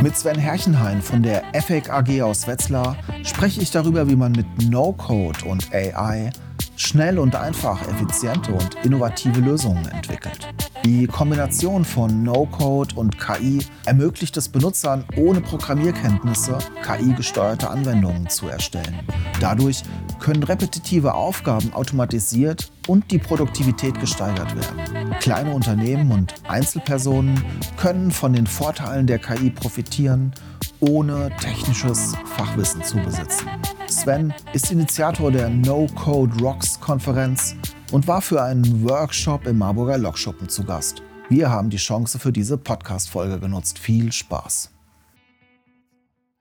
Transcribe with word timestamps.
Mit 0.00 0.16
Sven 0.16 0.38
Herrchenhain 0.38 1.02
von 1.02 1.22
der 1.22 1.54
EFEC 1.54 1.90
AG 1.90 2.22
aus 2.22 2.46
Wetzlar 2.46 2.96
spreche 3.24 3.60
ich 3.60 3.70
darüber, 3.70 4.08
wie 4.08 4.16
man 4.16 4.32
mit 4.32 4.46
No-Code 4.70 5.44
und 5.44 5.72
AI 5.74 6.30
schnell 6.76 7.18
und 7.18 7.36
einfach 7.36 7.80
effiziente 7.88 8.52
und 8.52 8.76
innovative 8.84 9.40
Lösungen 9.40 9.86
entwickelt. 9.88 10.48
Die 10.84 11.06
Kombination 11.06 11.84
von 11.84 12.22
No-Code 12.22 12.94
und 12.96 13.18
KI 13.18 13.64
ermöglicht 13.84 14.36
es 14.36 14.48
Benutzern 14.48 15.04
ohne 15.16 15.40
Programmierkenntnisse, 15.40 16.58
KI-gesteuerte 16.84 17.70
Anwendungen 17.70 18.28
zu 18.28 18.48
erstellen. 18.48 18.98
Dadurch 19.40 19.82
können 20.22 20.44
repetitive 20.44 21.14
Aufgaben 21.14 21.74
automatisiert 21.74 22.70
und 22.86 23.10
die 23.10 23.18
Produktivität 23.18 23.98
gesteigert 23.98 24.54
werden. 24.54 25.14
Kleine 25.18 25.52
Unternehmen 25.52 26.12
und 26.12 26.34
Einzelpersonen 26.48 27.44
können 27.76 28.12
von 28.12 28.32
den 28.32 28.46
Vorteilen 28.46 29.08
der 29.08 29.18
KI 29.18 29.50
profitieren, 29.50 30.32
ohne 30.78 31.30
technisches 31.40 32.14
Fachwissen 32.36 32.84
zu 32.84 32.98
besitzen. 32.98 33.48
Sven 33.88 34.32
ist 34.52 34.70
Initiator 34.70 35.32
der 35.32 35.50
No 35.50 35.88
Code 35.96 36.32
Rocks 36.40 36.78
Konferenz 36.78 37.56
und 37.90 38.06
war 38.06 38.22
für 38.22 38.42
einen 38.42 38.88
Workshop 38.88 39.46
im 39.48 39.58
Marburger 39.58 39.98
Lokschuppen 39.98 40.48
zu 40.48 40.62
Gast. 40.62 41.02
Wir 41.28 41.50
haben 41.50 41.68
die 41.68 41.78
Chance 41.78 42.20
für 42.20 42.32
diese 42.32 42.56
Podcast-Folge 42.58 43.40
genutzt. 43.40 43.78
Viel 43.78 44.12
Spaß. 44.12 44.70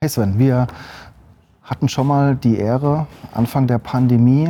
Hey 0.03 0.09
Sven, 0.09 0.39
wir 0.39 0.67
hatten 1.71 1.87
schon 1.87 2.05
mal 2.05 2.35
die 2.35 2.57
Ehre, 2.57 3.07
Anfang 3.31 3.65
der 3.65 3.77
Pandemie 3.77 4.49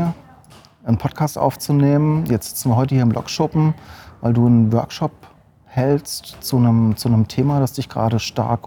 einen 0.84 0.98
Podcast 0.98 1.38
aufzunehmen. 1.38 2.26
Jetzt 2.26 2.50
sitzen 2.50 2.70
wir 2.70 2.76
heute 2.76 2.96
hier 2.96 3.04
im 3.04 3.12
Lokschuppen, 3.12 3.76
weil 4.22 4.34
du 4.34 4.48
einen 4.48 4.74
Workshop 4.74 5.12
hältst 5.66 6.38
zu 6.42 6.58
einem, 6.58 6.98
zu 6.98 7.10
einem 7.10 7.28
Thema, 7.28 7.60
das 7.60 7.74
dich 7.74 7.90
gerade 7.90 8.20
stark 8.20 8.62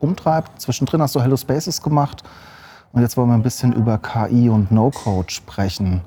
umtreibt. 0.00 0.60
Zwischendrin 0.60 1.00
hast 1.00 1.14
du 1.14 1.22
Hello 1.22 1.38
Spaces 1.38 1.80
gemacht 1.80 2.22
und 2.92 3.00
jetzt 3.00 3.16
wollen 3.16 3.30
wir 3.30 3.36
ein 3.36 3.42
bisschen 3.42 3.72
über 3.72 3.96
KI 3.96 4.50
und 4.50 4.70
No-Code 4.70 5.30
sprechen. 5.30 6.02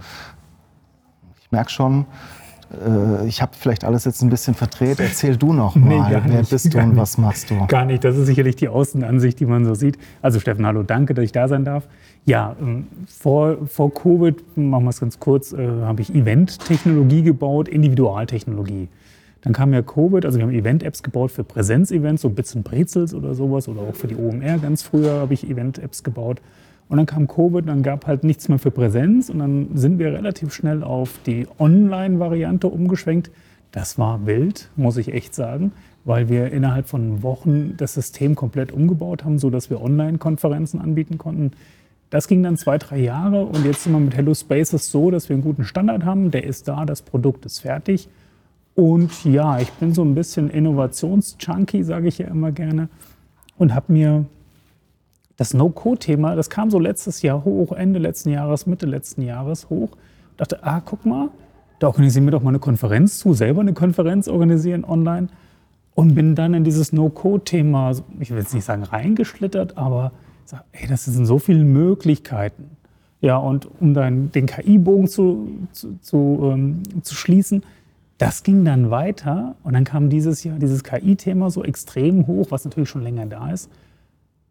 Ich 1.42 1.52
merke 1.52 1.72
schon, 1.72 2.06
ich 3.26 3.42
habe 3.42 3.54
vielleicht 3.58 3.84
alles 3.84 4.06
jetzt 4.06 4.22
ein 4.22 4.30
bisschen 4.30 4.54
verdreht. 4.54 5.00
Erzähl 5.00 5.38
du 5.38 5.54
noch 5.54 5.76
mal, 5.76 6.10
nee, 6.10 6.22
wer 6.26 6.44
bist 6.44 6.74
du 6.74 6.78
und 6.78 6.90
nicht. 6.90 6.98
was 6.98 7.18
machst 7.18 7.50
du? 7.50 7.66
Gar 7.68 7.86
nicht, 7.86 8.04
das 8.04 8.18
ist 8.18 8.26
sicherlich 8.26 8.56
die 8.56 8.68
Außenansicht, 8.68 9.40
die 9.40 9.46
man 9.46 9.66
so 9.66 9.74
sieht. 9.74 9.98
Also 10.22 10.40
Steffen, 10.40 10.66
hallo, 10.66 10.84
danke, 10.84 11.14
dass 11.14 11.24
ich 11.24 11.32
da 11.32 11.48
sein 11.48 11.64
darf. 11.64 11.88
Ja, 12.26 12.56
ähm, 12.60 12.88
vor, 13.08 13.58
vor 13.68 13.94
Covid, 13.94 14.58
machen 14.58 14.84
wir 14.84 14.90
es 14.90 15.00
ganz 15.00 15.20
kurz, 15.20 15.54
äh, 15.54 15.66
habe 15.66 16.02
ich 16.02 16.14
Event-Technologie 16.14 17.24
gebaut, 17.24 17.70
Individualtechnologie. 17.70 18.90
Dann 19.42 19.54
kam 19.54 19.74
ja 19.74 19.82
Covid, 19.82 20.26
also 20.26 20.38
wir 20.38 20.46
haben 20.46 20.54
Event-Apps 20.54 21.04
gebaut 21.04 21.32
für 21.32 21.46
Präsenz-Events, 21.46 22.24
so 22.24 22.30
Bits 22.30 22.54
und 22.54 22.64
Brezels 22.64 23.14
oder 23.14 23.34
sowas, 23.34 23.70
oder 23.70 23.82
auch 23.82 23.96
für 23.96 24.08
die 24.08 24.16
OMR 24.18 24.58
ganz 24.58 24.82
früher 24.82 25.22
habe 25.22 25.34
ich 25.34 25.50
Event-Apps 25.50 26.04
gebaut. 26.04 26.42
Und 26.90 26.98
dann 26.98 27.06
kam 27.06 27.28
Covid, 27.28 27.68
dann 27.68 27.84
gab 27.84 28.08
halt 28.08 28.24
nichts 28.24 28.48
mehr 28.48 28.60
für 28.60 28.72
Präsenz 28.72 29.30
und 29.30 29.40
dann 29.40 29.70
sind 29.76 30.00
wir 30.00 30.14
relativ 30.14 30.54
schnell 30.54 30.84
auf 30.84 31.20
die 31.26 31.48
Online-Variante 31.60 32.68
umgeschwenkt. 32.68 33.30
Das 33.72 34.00
war 34.00 34.26
wild, 34.26 34.70
muss 34.78 34.96
ich 34.96 35.14
echt 35.14 35.36
sagen, 35.36 35.74
weil 36.06 36.30
wir 36.30 36.52
innerhalb 36.52 36.88
von 36.88 37.24
Wochen 37.24 37.76
das 37.76 37.94
System 37.94 38.36
komplett 38.36 38.72
umgebaut 38.72 39.26
haben, 39.26 39.38
sodass 39.38 39.70
wir 39.70 39.82
Online-Konferenzen 39.82 40.80
anbieten 40.80 41.18
konnten. 41.18 41.52
Das 42.10 42.30
ging 42.30 42.42
dann 42.42 42.56
zwei, 42.56 42.78
drei 42.78 43.00
Jahre 43.00 43.46
und 43.46 43.66
jetzt 43.66 43.84
sind 43.84 43.92
wir 43.92 44.00
mit 44.00 44.16
Hello 44.16 44.34
Spaces 44.34 44.90
so, 44.90 45.12
dass 45.12 45.28
wir 45.28 45.34
einen 45.34 45.44
guten 45.44 45.66
Standard 45.66 46.06
haben. 46.06 46.32
Der 46.32 46.46
ist 46.46 46.70
da, 46.70 46.86
das 46.86 47.02
Produkt 47.02 47.46
ist 47.46 47.60
fertig. 47.60 48.08
Und 48.76 49.26
ja, 49.26 49.60
ich 49.60 49.70
bin 49.72 49.94
so 49.94 50.04
ein 50.04 50.16
bisschen 50.16 50.50
Innovations-Junkie, 50.50 51.84
sage 51.84 52.08
ich 52.08 52.20
ja 52.20 52.28
immer 52.28 52.54
gerne, 52.54 52.88
und 53.58 53.76
habe 53.76 53.92
mir 53.92 54.26
das 55.38 55.54
No-Code-Thema, 55.54 56.36
das 56.36 56.50
kam 56.50 56.70
so 56.70 56.80
letztes 56.80 57.22
Jahr 57.22 57.46
hoch, 57.46 57.72
Ende 57.72 58.00
letzten 58.00 58.30
Jahres, 58.30 58.66
Mitte 58.66 58.88
letzten 58.88 59.22
Jahres 59.22 59.70
hoch. 59.70 59.90
Ich 60.32 60.38
dachte, 60.38 60.64
ah, 60.64 60.82
guck 60.84 61.06
mal, 61.06 61.30
da 61.80 61.88
organisieren 61.88 62.26
wir 62.26 62.32
doch 62.32 62.42
mal 62.42 62.50
eine 62.50 62.60
Konferenz 62.60 63.20
zu, 63.20 63.34
selber 63.34 63.62
eine 63.62 63.74
Konferenz 63.74 64.28
organisieren 64.28 64.84
online. 64.84 65.28
Und 65.94 66.14
bin 66.14 66.36
dann 66.36 66.54
in 66.54 66.64
dieses 66.64 66.92
No-Code-Thema, 66.92 67.92
ich 68.20 68.30
will 68.30 68.38
jetzt 68.38 68.54
nicht 68.54 68.66
sagen 68.66 68.84
reingeschlittert, 68.84 69.78
aber 69.78 70.12
sag, 70.46 70.64
ey, 70.72 70.88
das 70.88 71.06
sind 71.06 71.26
so 71.26 71.40
viele 71.40 71.64
Möglichkeiten. 71.64 72.78
Ja, 73.22 73.38
und 73.38 73.68
um 73.80 73.94
dann 73.94 74.32
den 74.32 74.46
KI-Bogen 74.46 75.08
zu, 75.08 75.48
zu, 75.72 75.98
zu, 76.02 76.52
ähm, 76.52 76.84
zu 77.02 77.16
schließen, 77.16 77.64
das 78.20 78.44
ging 78.44 78.64
dann 78.66 78.90
weiter 78.90 79.56
und 79.64 79.74
dann 79.74 79.84
kam 79.84 80.10
dieses 80.10 80.44
Jahr 80.44 80.58
dieses 80.58 80.84
KI-Thema 80.84 81.50
so 81.50 81.64
extrem 81.64 82.28
hoch, 82.28 82.48
was 82.50 82.66
natürlich 82.66 82.90
schon 82.90 83.04
länger 83.04 83.26
da 83.26 83.52
ist. 83.52 83.70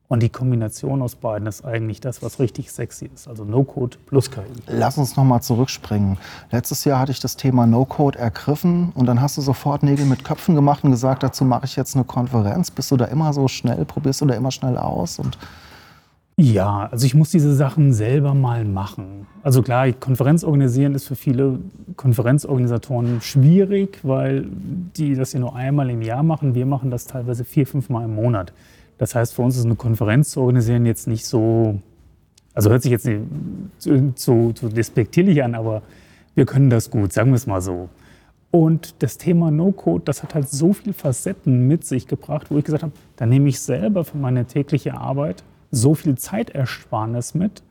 Und 0.09 0.22
die 0.22 0.28
Kombination 0.28 1.03
aus 1.03 1.17
beiden 1.17 1.49
ist 1.49 1.65
eigentlich 1.65 2.00
das, 2.00 2.22
was 2.22 2.39
richtig 2.39 2.71
sexy 2.71 3.11
ist. 3.12 3.27
Also 3.27 3.44
No-Code 3.44 3.97
plus 4.06 4.31
KI. 4.31 4.43
Lass 4.69 4.99
uns 4.99 5.17
nochmal 5.17 5.43
zurückspringen. 5.43 6.19
Letztes 6.53 6.84
Jahr 6.84 7.00
hatte 7.00 7.11
ich 7.11 7.19
das 7.19 7.37
Thema 7.37 7.67
No-Code 7.67 8.16
ergriffen 8.16 8.93
und 8.95 9.06
dann 9.06 9.21
hast 9.21 9.37
du 9.37 9.43
sofort 9.43 9.83
Nägel 9.83 10.06
mit 10.06 10.25
Köpfen 10.25 10.55
gemacht 10.55 10.84
und 10.84 10.93
gesagt, 10.93 11.25
dazu 11.25 11.45
mache 11.45 11.65
ich 11.65 11.75
jetzt 11.75 11.97
eine 11.97 12.05
Konferenz. 12.05 12.71
Bist 12.71 12.93
du 12.93 12.97
da 12.97 13.06
immer 13.06 13.33
so 13.33 13.49
schnell? 13.49 13.84
Probierst 13.84 14.21
du 14.21 14.27
da 14.27 14.34
immer 14.34 14.53
schnell 14.53 14.78
aus? 14.78 15.19
Und 15.19 15.37
ja, 16.39 16.89
also 16.93 17.06
ich 17.06 17.15
muss 17.15 17.31
diese 17.31 17.55
Sachen 17.55 17.93
selber 17.95 18.34
mal 18.34 18.65
machen. 18.65 19.27
Also 19.43 19.62
klar, 19.62 19.91
Konferenz 19.93 20.45
organisieren 20.45 20.95
ist 20.95 21.09
für 21.09 21.16
viele 21.16 21.59
Konferenzorganisatoren 21.97 23.22
schwierig, 23.22 24.00
weil 24.03 24.47
die 24.97 25.15
das 25.15 25.33
ja 25.33 25.41
nur 25.41 25.56
einmal 25.56 25.89
im 25.89 26.03
Jahr 26.03 26.22
machen. 26.22 26.55
Wir 26.55 26.66
machen 26.66 26.91
das 26.91 27.06
teilweise 27.06 27.45
vier, 27.45 27.66
fünf 27.66 27.89
Mal 27.89 28.05
im 28.05 28.15
Monat. 28.15 28.53
Das 28.99 29.15
heißt, 29.15 29.34
für 29.34 29.43
uns 29.43 29.57
ist 29.57 29.65
eine 29.65 29.77
Konferenz 29.77 30.31
zu 30.31 30.41
organisieren 30.41 30.87
jetzt 30.87 31.07
nicht 31.07 31.27
so, 31.27 31.81
also 32.55 32.71
hört 32.71 32.83
sich 32.83 32.93
jetzt 32.93 33.07
nicht 33.07 33.21
zu, 33.79 34.15
zu, 34.15 34.53
zu 34.53 34.69
despektierlich 34.69 35.43
an, 35.43 35.55
aber 35.55 35.83
wir 36.34 36.47
können 36.47 36.71
das 36.71 36.91
gut, 36.91 37.12
sagen 37.12 37.31
wir 37.31 37.37
es 37.37 37.47
mal 37.47 37.61
so. 37.61 37.89
Und 38.51 39.03
das 39.03 39.19
Thema 39.19 39.51
No-Code, 39.51 40.05
das 40.05 40.23
hat 40.23 40.34
halt 40.34 40.49
so 40.49 40.73
viele 40.73 40.95
Facetten 40.95 41.67
mit 41.67 41.84
sich 41.84 42.07
gebracht, 42.07 42.51
wo 42.51 42.57
ich 42.57 42.65
gesagt 42.65 42.84
habe, 42.84 42.93
da 43.17 43.27
nehme 43.27 43.49
ich 43.49 43.61
selber 43.61 44.05
für 44.05 44.17
meine 44.17 44.47
tägliche 44.47 44.95
Arbeit 44.95 45.45
so 45.71 45.95
viel 45.95 46.17
Zeitersparnis 46.17 47.34
mit, 47.34 47.63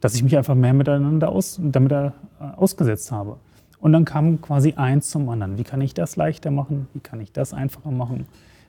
dass 0.00 0.14
ich 0.14 0.24
mich 0.24 0.36
einfach 0.36 0.56
mehr 0.56 0.72
miteinander 0.72 1.28
aus, 1.28 1.60
damit 1.62 1.92
äh, 1.92 2.10
ausgesetzt 2.56 3.12
habe. 3.12 3.36
Und 3.78 3.92
dann 3.92 4.04
kam 4.04 4.40
quasi 4.40 4.74
eins 4.74 5.10
zum 5.10 5.28
anderen. 5.28 5.58
Wie 5.58 5.64
kann 5.64 5.80
ich 5.80 5.94
das 5.94 6.16
leichter 6.16 6.50
machen? 6.50 6.88
Wie 6.94 7.00
kann 7.00 7.20
ich 7.20 7.32
das 7.32 7.52
einfacher 7.52 7.90
machen? 7.90 8.26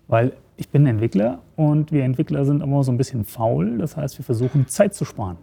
Weil 0.07 0.34
ich 0.56 0.69
bin 0.69 0.86
Entwickler 0.86 1.40
und 1.56 1.91
wir 1.91 2.03
Entwickler 2.03 2.46
sind 2.46 2.62
immer 2.62 2.84
so 2.84 2.91
ein 2.91 2.97
bisschen 2.97 3.25
faul. 3.25 3.78
Das 3.78 3.97
heißt, 3.97 4.18
wir 4.18 4.25
versuchen 4.25 4.68
Zeit 4.68 4.94
zu 4.94 5.06
sparen. 5.06 5.38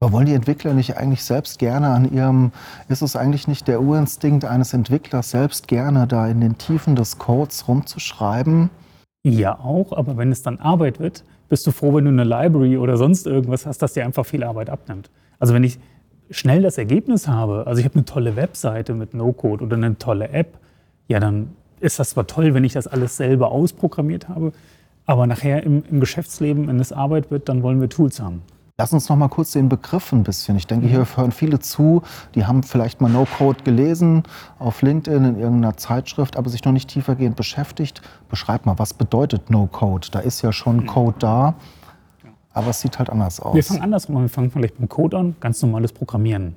Aber 0.00 0.12
wollen 0.12 0.26
die 0.26 0.32
Entwickler 0.32 0.72
nicht 0.72 0.96
eigentlich 0.96 1.22
selbst 1.22 1.58
gerne 1.58 1.88
an 1.88 2.10
ihrem, 2.10 2.52
ist 2.88 3.02
es 3.02 3.16
eigentlich 3.16 3.48
nicht 3.48 3.68
der 3.68 3.82
Urinstinkt 3.82 4.46
eines 4.46 4.72
Entwicklers, 4.72 5.30
selbst 5.30 5.68
gerne 5.68 6.06
da 6.06 6.26
in 6.26 6.40
den 6.40 6.56
Tiefen 6.56 6.96
des 6.96 7.18
Codes 7.18 7.68
rumzuschreiben? 7.68 8.70
Ja, 9.24 9.58
auch, 9.60 9.92
aber 9.92 10.16
wenn 10.16 10.32
es 10.32 10.42
dann 10.42 10.58
Arbeit 10.58 11.00
wird, 11.00 11.22
bist 11.50 11.66
du 11.66 11.70
froh, 11.70 11.94
wenn 11.94 12.06
du 12.06 12.10
eine 12.10 12.24
Library 12.24 12.78
oder 12.78 12.96
sonst 12.96 13.26
irgendwas 13.26 13.66
hast, 13.66 13.82
das 13.82 13.92
dir 13.92 14.06
einfach 14.06 14.24
viel 14.24 14.42
Arbeit 14.42 14.70
abnimmt. 14.70 15.10
Also 15.38 15.52
wenn 15.52 15.64
ich 15.64 15.78
schnell 16.30 16.62
das 16.62 16.78
Ergebnis 16.78 17.28
habe, 17.28 17.66
also 17.66 17.80
ich 17.80 17.84
habe 17.84 17.96
eine 17.96 18.06
tolle 18.06 18.36
Webseite 18.36 18.94
mit 18.94 19.12
No-Code 19.12 19.64
oder 19.64 19.76
eine 19.76 19.98
tolle 19.98 20.30
App, 20.30 20.58
ja, 21.08 21.20
dann 21.20 21.50
ist 21.80 21.98
das 21.98 22.10
zwar 22.10 22.26
toll, 22.26 22.54
wenn 22.54 22.64
ich 22.64 22.74
das 22.74 22.86
alles 22.86 23.16
selber 23.16 23.50
ausprogrammiert 23.50 24.28
habe, 24.28 24.52
aber 25.06 25.26
nachher 25.26 25.62
im, 25.62 25.82
im 25.90 26.00
Geschäftsleben, 26.00 26.68
wenn 26.68 26.78
es 26.78 26.92
Arbeit 26.92 27.30
wird, 27.30 27.48
dann 27.48 27.62
wollen 27.62 27.80
wir 27.80 27.88
Tools 27.88 28.20
haben. 28.20 28.42
Lass 28.80 28.94
uns 28.94 29.10
noch 29.10 29.16
mal 29.16 29.28
kurz 29.28 29.52
den 29.52 29.68
Begriff 29.68 30.10
ein 30.10 30.22
bisschen. 30.22 30.56
Ich 30.56 30.66
denke, 30.66 30.86
hier 30.86 31.04
hören 31.14 31.32
viele 31.32 31.58
zu, 31.58 32.02
die 32.34 32.46
haben 32.46 32.62
vielleicht 32.62 33.02
mal 33.02 33.10
No-Code 33.10 33.62
gelesen 33.62 34.22
auf 34.58 34.80
LinkedIn 34.80 35.22
in 35.22 35.38
irgendeiner 35.38 35.76
Zeitschrift, 35.76 36.38
aber 36.38 36.48
sich 36.48 36.64
noch 36.64 36.72
nicht 36.72 36.88
tiefergehend 36.88 37.36
beschäftigt. 37.36 38.00
Beschreib 38.30 38.64
mal, 38.64 38.78
was 38.78 38.94
bedeutet 38.94 39.50
No-Code? 39.50 40.08
Da 40.12 40.20
ist 40.20 40.40
ja 40.40 40.50
schon 40.50 40.86
Code 40.86 41.16
da, 41.18 41.54
aber 42.54 42.68
es 42.68 42.80
sieht 42.80 42.98
halt 42.98 43.10
anders 43.10 43.38
aus. 43.40 43.54
Wir 43.54 43.64
fangen 43.64 43.82
andersrum 43.82 44.16
an. 44.16 44.22
Wir 44.22 44.30
fangen 44.30 44.50
vielleicht 44.50 44.78
beim 44.78 44.88
Code 44.88 45.18
an, 45.18 45.36
ganz 45.40 45.60
normales 45.60 45.92
Programmieren. 45.92 46.54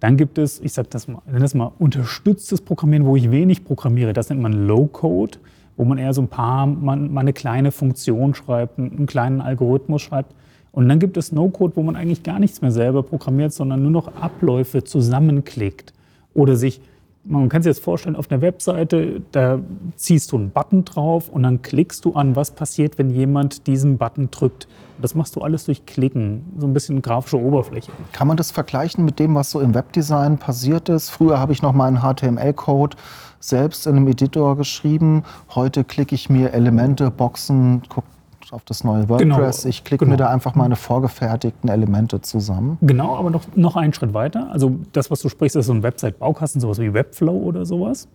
Dann 0.00 0.16
gibt 0.16 0.38
es, 0.38 0.60
ich 0.60 0.72
sage 0.72 0.88
das 0.90 1.08
mal, 1.08 1.22
nenne 1.26 1.40
das 1.40 1.54
mal 1.54 1.72
unterstütztes 1.78 2.60
Programmieren, 2.60 3.06
wo 3.06 3.16
ich 3.16 3.30
wenig 3.30 3.64
programmiere. 3.64 4.12
Das 4.12 4.28
nennt 4.28 4.42
man 4.42 4.66
Low-Code, 4.66 5.38
wo 5.76 5.84
man 5.84 5.98
eher 5.98 6.12
so 6.12 6.22
ein 6.22 6.28
paar, 6.28 6.66
man, 6.66 7.12
mal 7.12 7.20
eine 7.20 7.32
kleine 7.32 7.72
Funktion 7.72 8.34
schreibt, 8.34 8.78
einen 8.78 9.06
kleinen 9.06 9.40
Algorithmus 9.40 10.02
schreibt. 10.02 10.34
Und 10.72 10.88
dann 10.88 10.98
gibt 10.98 11.16
es 11.16 11.32
No-Code, 11.32 11.76
wo 11.76 11.82
man 11.82 11.96
eigentlich 11.96 12.22
gar 12.22 12.38
nichts 12.38 12.60
mehr 12.60 12.70
selber 12.70 13.02
programmiert, 13.02 13.52
sondern 13.52 13.82
nur 13.82 13.90
noch 13.90 14.14
Abläufe 14.20 14.84
zusammenklickt 14.84 15.94
oder 16.34 16.56
sich 16.56 16.82
man 17.28 17.48
kann 17.48 17.62
sich 17.62 17.70
das 17.70 17.78
vorstellen, 17.78 18.16
auf 18.16 18.30
einer 18.30 18.40
Webseite, 18.40 19.22
da 19.32 19.58
ziehst 19.96 20.32
du 20.32 20.36
einen 20.36 20.50
Button 20.50 20.84
drauf 20.84 21.28
und 21.28 21.42
dann 21.42 21.62
klickst 21.62 22.04
du 22.04 22.14
an, 22.14 22.36
was 22.36 22.52
passiert, 22.52 22.98
wenn 22.98 23.10
jemand 23.10 23.66
diesen 23.66 23.98
Button 23.98 24.30
drückt. 24.30 24.68
Das 25.00 25.14
machst 25.14 25.36
du 25.36 25.40
alles 25.40 25.64
durch 25.64 25.84
Klicken, 25.86 26.44
so 26.58 26.66
ein 26.66 26.72
bisschen 26.72 27.02
grafische 27.02 27.38
Oberfläche. 27.38 27.92
Kann 28.12 28.28
man 28.28 28.36
das 28.36 28.50
vergleichen 28.50 29.04
mit 29.04 29.18
dem, 29.18 29.34
was 29.34 29.50
so 29.50 29.60
im 29.60 29.74
Webdesign 29.74 30.38
passiert 30.38 30.88
ist? 30.88 31.10
Früher 31.10 31.38
habe 31.38 31.52
ich 31.52 31.62
noch 31.62 31.72
meinen 31.72 32.00
HTML-Code 32.00 32.96
selbst 33.40 33.86
in 33.86 33.96
einem 33.96 34.08
Editor 34.08 34.56
geschrieben. 34.56 35.24
Heute 35.54 35.84
klicke 35.84 36.14
ich 36.14 36.30
mir 36.30 36.52
Elemente, 36.52 37.10
Boxen, 37.10 37.82
gucke 37.88 38.06
auf 38.52 38.64
das 38.64 38.84
neue 38.84 39.08
WordPress. 39.08 39.62
Genau, 39.62 39.70
ich 39.70 39.84
klicke 39.84 40.04
genau. 40.04 40.12
mir 40.12 40.16
da 40.16 40.30
einfach 40.30 40.54
meine 40.54 40.76
vorgefertigten 40.76 41.68
Elemente 41.68 42.20
zusammen. 42.20 42.78
Genau, 42.80 43.16
aber 43.16 43.30
noch, 43.30 43.44
noch 43.54 43.76
einen 43.76 43.92
Schritt 43.92 44.14
weiter. 44.14 44.50
Also 44.50 44.76
das, 44.92 45.10
was 45.10 45.20
du 45.20 45.28
sprichst, 45.28 45.56
ist 45.56 45.66
so 45.66 45.72
ein 45.72 45.82
Website-Baukasten, 45.82 46.60
sowas 46.60 46.78
wie 46.78 46.92
Webflow 46.94 47.36
oder 47.36 47.66
sowas. 47.66 48.08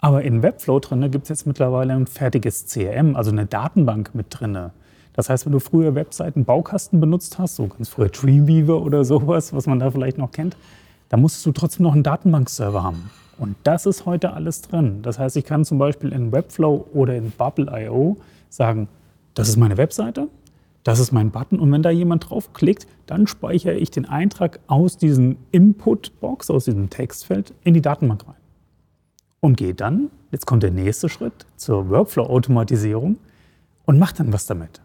Aber 0.00 0.22
in 0.22 0.42
Webflow 0.42 0.78
drin 0.80 1.10
gibt 1.10 1.24
es 1.24 1.28
jetzt 1.28 1.46
mittlerweile 1.46 1.94
ein 1.94 2.06
fertiges 2.06 2.66
CRM, 2.66 3.16
also 3.16 3.30
eine 3.30 3.46
Datenbank 3.46 4.14
mit 4.14 4.26
drin. 4.30 4.70
Das 5.14 5.28
heißt, 5.28 5.46
wenn 5.46 5.52
du 5.52 5.58
früher 5.58 5.94
Webseiten-Baukasten 5.96 7.00
benutzt 7.00 7.38
hast, 7.38 7.56
so 7.56 7.66
ganz 7.66 7.88
früher 7.88 8.08
Dreamweaver 8.08 8.80
oder 8.80 9.04
sowas, 9.04 9.52
was 9.52 9.66
man 9.66 9.80
da 9.80 9.90
vielleicht 9.90 10.18
noch 10.18 10.30
kennt, 10.30 10.56
da 11.08 11.16
musstest 11.16 11.46
du 11.46 11.52
trotzdem 11.52 11.84
noch 11.84 11.94
einen 11.94 12.04
Datenbankserver 12.04 12.82
haben. 12.82 13.10
Und 13.38 13.56
das 13.64 13.86
ist 13.86 14.06
heute 14.06 14.32
alles 14.32 14.62
drin. 14.62 15.00
Das 15.02 15.18
heißt, 15.18 15.36
ich 15.36 15.44
kann 15.44 15.64
zum 15.64 15.78
Beispiel 15.78 16.12
in 16.12 16.32
Webflow 16.32 16.86
oder 16.92 17.16
in 17.16 17.30
Bubble.io 17.30 18.16
sagen, 18.48 18.88
das 19.38 19.48
ist 19.48 19.56
meine 19.56 19.76
Webseite, 19.76 20.26
das 20.82 20.98
ist 20.98 21.12
mein 21.12 21.30
Button 21.30 21.60
und 21.60 21.70
wenn 21.70 21.80
da 21.80 21.90
jemand 21.90 22.28
draufklickt, 22.28 22.88
dann 23.06 23.28
speichere 23.28 23.74
ich 23.74 23.92
den 23.92 24.04
Eintrag 24.04 24.58
aus 24.66 24.96
diesem 24.96 25.36
Input-Box, 25.52 26.50
aus 26.50 26.64
diesem 26.64 26.90
Textfeld 26.90 27.54
in 27.62 27.72
die 27.72 27.80
Datenbank 27.80 28.26
rein. 28.26 28.34
Und 29.38 29.56
gehe 29.56 29.74
dann, 29.74 30.10
jetzt 30.32 30.44
kommt 30.44 30.64
der 30.64 30.72
nächste 30.72 31.08
Schritt 31.08 31.46
zur 31.54 31.88
Workflow-Automatisierung 31.88 33.16
und 33.84 33.98
mache 34.00 34.16
dann 34.16 34.32
was 34.32 34.46
damit. 34.46 34.80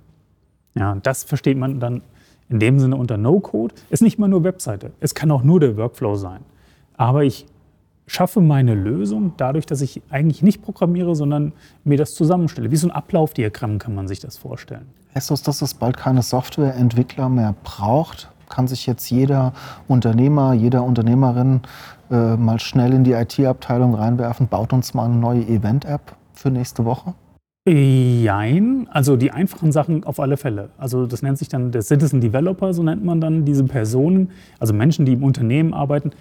Ja, 0.75 0.93
das 1.01 1.23
versteht 1.23 1.57
man 1.57 1.79
dann 1.79 2.03
in 2.47 2.59
dem 2.59 2.77
Sinne 2.77 2.95
unter 2.95 3.17
No-Code. 3.17 3.73
Ist 3.89 4.03
nicht 4.03 4.19
mal 4.19 4.27
nur 4.27 4.43
Webseite, 4.43 4.91
es 4.99 5.15
kann 5.15 5.31
auch 5.31 5.41
nur 5.41 5.59
der 5.59 5.77
Workflow 5.77 6.15
sein. 6.15 6.41
Aber 6.95 7.23
ich 7.23 7.47
schaffe 8.13 8.41
meine 8.41 8.75
Lösung 8.75 9.33
dadurch, 9.37 9.65
dass 9.65 9.81
ich 9.81 10.01
eigentlich 10.09 10.41
nicht 10.41 10.61
programmiere, 10.61 11.15
sondern 11.15 11.53
mir 11.83 11.97
das 11.97 12.11
zusammenstelle. 12.11 12.71
Wie 12.71 12.75
so 12.75 12.87
ein 12.87 12.91
Ablaufdiagramm 12.91 13.79
kann 13.79 13.95
man 13.95 14.07
sich 14.07 14.19
das 14.19 14.37
vorstellen. 14.37 14.87
Heißt 15.15 15.31
das, 15.31 15.43
dass 15.43 15.61
es 15.61 15.73
bald 15.73 15.97
keine 15.97 16.21
Softwareentwickler 16.21 17.29
mehr 17.29 17.55
braucht? 17.63 18.29
Kann 18.49 18.67
sich 18.67 18.85
jetzt 18.85 19.09
jeder 19.09 19.53
Unternehmer, 19.87 20.53
jeder 20.53 20.83
Unternehmerin 20.83 21.61
äh, 22.11 22.35
mal 22.35 22.59
schnell 22.59 22.93
in 22.93 23.03
die 23.03 23.13
IT-Abteilung 23.13 23.95
reinwerfen, 23.95 24.47
baut 24.47 24.73
uns 24.73 24.93
mal 24.93 25.05
eine 25.05 25.15
neue 25.15 25.41
Event-App 25.47 26.15
für 26.33 26.51
nächste 26.51 26.85
Woche? 26.85 27.13
Jein, 27.65 28.89
also 28.91 29.15
die 29.15 29.31
einfachen 29.31 29.71
Sachen 29.71 30.03
auf 30.03 30.19
alle 30.19 30.35
Fälle. 30.35 30.69
Also 30.77 31.05
das 31.05 31.21
nennt 31.21 31.37
sich 31.37 31.47
dann 31.47 31.71
der 31.71 31.81
Citizen 31.81 32.19
Developer, 32.19 32.73
so 32.73 32.83
nennt 32.83 33.05
man 33.05 33.21
dann 33.21 33.45
diese 33.45 33.63
Personen, 33.63 34.31
also 34.59 34.73
Menschen, 34.73 35.05
die 35.05 35.13
im 35.13 35.23
Unternehmen 35.23 35.73
arbeiten, 35.73 36.11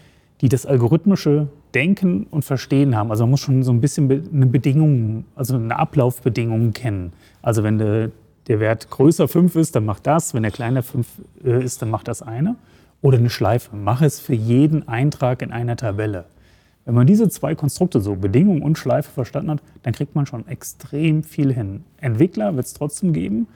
die 0.42 0.48
das 0.48 0.66
algorithmische 0.66 1.48
Denken 1.72 2.26
und 2.30 2.44
Verstehen 2.44 2.96
haben. 2.96 3.10
Also 3.10 3.24
man 3.24 3.30
muss 3.30 3.40
schon 3.40 3.62
so 3.62 3.72
ein 3.72 3.80
bisschen 3.80 4.10
eine 4.10 4.46
Bedingung, 4.46 5.24
also 5.36 5.54
eine 5.54 5.78
Ablaufbedingung 5.78 6.72
kennen. 6.72 7.12
Also 7.40 7.62
wenn 7.62 7.78
der, 7.78 8.10
der 8.48 8.58
Wert 8.60 8.90
größer 8.90 9.28
5 9.28 9.54
ist, 9.54 9.76
dann 9.76 9.86
macht 9.86 10.06
das. 10.06 10.34
Wenn 10.34 10.42
er 10.42 10.50
kleiner 10.50 10.82
5 10.82 11.06
äh, 11.44 11.64
ist, 11.64 11.80
dann 11.80 11.90
macht 11.90 12.08
das 12.08 12.22
eine. 12.22 12.56
Oder 13.00 13.18
eine 13.18 13.30
Schleife. 13.30 13.74
Mach 13.76 14.02
es 14.02 14.18
für 14.18 14.34
jeden 14.34 14.86
Eintrag 14.88 15.42
in 15.42 15.52
einer 15.52 15.76
Tabelle. 15.76 16.24
Wenn 16.84 16.94
man 16.94 17.06
diese 17.06 17.28
zwei 17.28 17.54
Konstrukte, 17.54 18.00
so 18.00 18.16
Bedingung 18.16 18.62
und 18.62 18.76
Schleife, 18.76 19.12
verstanden 19.12 19.52
hat, 19.52 19.62
dann 19.84 19.92
kriegt 19.92 20.16
man 20.16 20.26
schon 20.26 20.48
extrem 20.48 21.22
viel 21.22 21.52
hin. 21.52 21.84
Entwickler 22.00 22.56
wird 22.56 22.66
es 22.66 22.74
trotzdem 22.74 23.12
geben, 23.12 23.46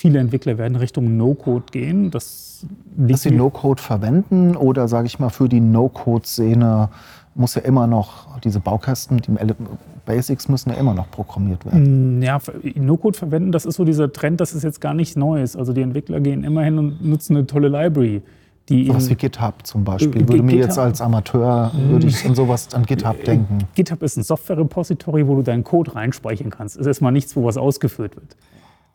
Viele 0.00 0.20
Entwickler 0.20 0.58
werden 0.58 0.76
Richtung 0.76 1.16
No-Code 1.16 1.64
gehen. 1.72 2.12
Das 2.12 2.64
Dass 2.96 3.22
sie 3.22 3.32
No-Code 3.32 3.82
verwenden 3.82 4.54
oder 4.54 4.86
sage 4.86 5.08
ich 5.08 5.18
mal 5.18 5.28
für 5.28 5.48
die 5.48 5.58
No-Code-Szene 5.58 6.88
muss 7.34 7.56
ja 7.56 7.62
immer 7.62 7.88
noch 7.88 8.38
diese 8.38 8.60
Baukästen, 8.60 9.16
die 9.16 9.32
Basics 10.06 10.48
müssen 10.48 10.70
ja 10.70 10.76
immer 10.76 10.94
noch 10.94 11.10
programmiert 11.10 11.64
werden. 11.64 12.20
Mm, 12.20 12.22
ja, 12.22 12.38
No-Code 12.76 13.18
verwenden, 13.18 13.50
das 13.50 13.66
ist 13.66 13.74
so 13.74 13.84
dieser 13.84 14.12
Trend, 14.12 14.40
das 14.40 14.52
ist 14.52 14.62
jetzt 14.62 14.80
gar 14.80 14.94
nicht 14.94 15.16
Neues. 15.16 15.56
Also 15.56 15.72
die 15.72 15.82
Entwickler 15.82 16.20
gehen 16.20 16.44
immer 16.44 16.62
hin 16.62 16.78
und 16.78 17.04
nutzen 17.04 17.36
eine 17.36 17.48
tolle 17.48 17.66
Library. 17.66 18.22
Die 18.68 18.88
was 18.90 19.10
wie 19.10 19.16
GitHub 19.16 19.66
zum 19.66 19.82
Beispiel. 19.82 20.22
Äh, 20.22 20.28
würde 20.28 20.44
mir 20.44 20.58
jetzt 20.58 20.78
als 20.78 21.00
Amateur, 21.00 21.72
würde 21.74 22.06
ich 22.06 22.24
an 22.24 22.36
sowas 22.36 22.72
an 22.72 22.84
GitHub 22.86 23.18
äh, 23.18 23.24
denken. 23.24 23.58
GitHub 23.74 24.00
ist 24.04 24.16
ein 24.16 24.22
Software-Repository, 24.22 25.26
wo 25.26 25.34
du 25.34 25.42
deinen 25.42 25.64
Code 25.64 25.96
reinspeichern 25.96 26.50
kannst. 26.50 26.76
Es 26.76 26.82
ist 26.82 26.86
erstmal 26.86 27.10
nichts, 27.10 27.34
wo 27.34 27.44
was 27.44 27.56
ausgeführt 27.56 28.14
wird. 28.14 28.36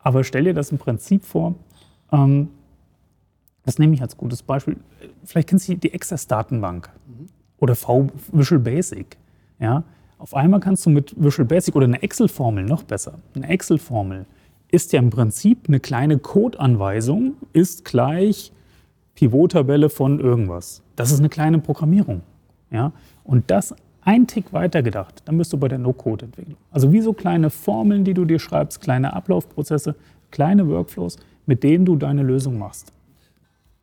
Aber 0.03 0.23
stell 0.23 0.43
dir 0.43 0.53
das 0.53 0.71
im 0.71 0.77
Prinzip 0.77 1.23
vor, 1.23 1.55
ähm, 2.11 2.49
das 3.65 3.79
nehme 3.79 3.93
ich 3.93 4.01
als 4.01 4.17
gutes 4.17 4.43
Beispiel. 4.43 4.77
Vielleicht 5.23 5.49
kennst 5.49 5.69
du 5.69 5.75
die 5.75 5.93
Access-Datenbank 5.93 6.89
oder 7.57 7.75
v 7.75 8.09
Visual 8.31 8.59
Basic. 8.59 9.17
Ja? 9.59 9.83
Auf 10.17 10.35
einmal 10.35 10.59
kannst 10.59 10.85
du 10.85 10.89
mit 10.89 11.15
Visual 11.17 11.47
Basic 11.47 11.75
oder 11.75 11.85
eine 11.85 12.01
Excel-Formel 12.01 12.65
noch 12.65 12.83
besser. 12.83 13.19
Eine 13.35 13.47
Excel-Formel 13.47 14.25
ist 14.69 14.91
ja 14.91 14.99
im 14.99 15.09
Prinzip 15.09 15.65
eine 15.67 15.79
kleine 15.79 16.17
Code-Anweisung, 16.17 17.35
ist 17.53 17.85
gleich 17.85 18.51
Pivot-Tabelle 19.15 19.89
von 19.89 20.19
irgendwas. 20.19 20.81
Das 20.95 21.11
ist 21.11 21.19
eine 21.19 21.29
kleine 21.29 21.59
Programmierung. 21.59 22.21
Ja? 22.69 22.91
Und 23.23 23.49
das 23.49 23.73
ein 24.05 24.27
Tick 24.27 24.53
weiter 24.53 24.83
gedacht, 24.83 25.21
dann 25.25 25.37
bist 25.37 25.53
du 25.53 25.57
bei 25.57 25.67
der 25.67 25.79
No-Code-Entwicklung. 25.79 26.57
Also 26.71 26.91
wie 26.91 27.01
so 27.01 27.13
kleine 27.13 27.49
Formeln, 27.49 28.03
die 28.03 28.13
du 28.13 28.25
dir 28.25 28.39
schreibst, 28.39 28.81
kleine 28.81 29.13
Ablaufprozesse, 29.13 29.95
kleine 30.31 30.67
Workflows, 30.67 31.17
mit 31.45 31.63
denen 31.63 31.85
du 31.85 31.95
deine 31.95 32.23
Lösung 32.23 32.57
machst. 32.57 32.91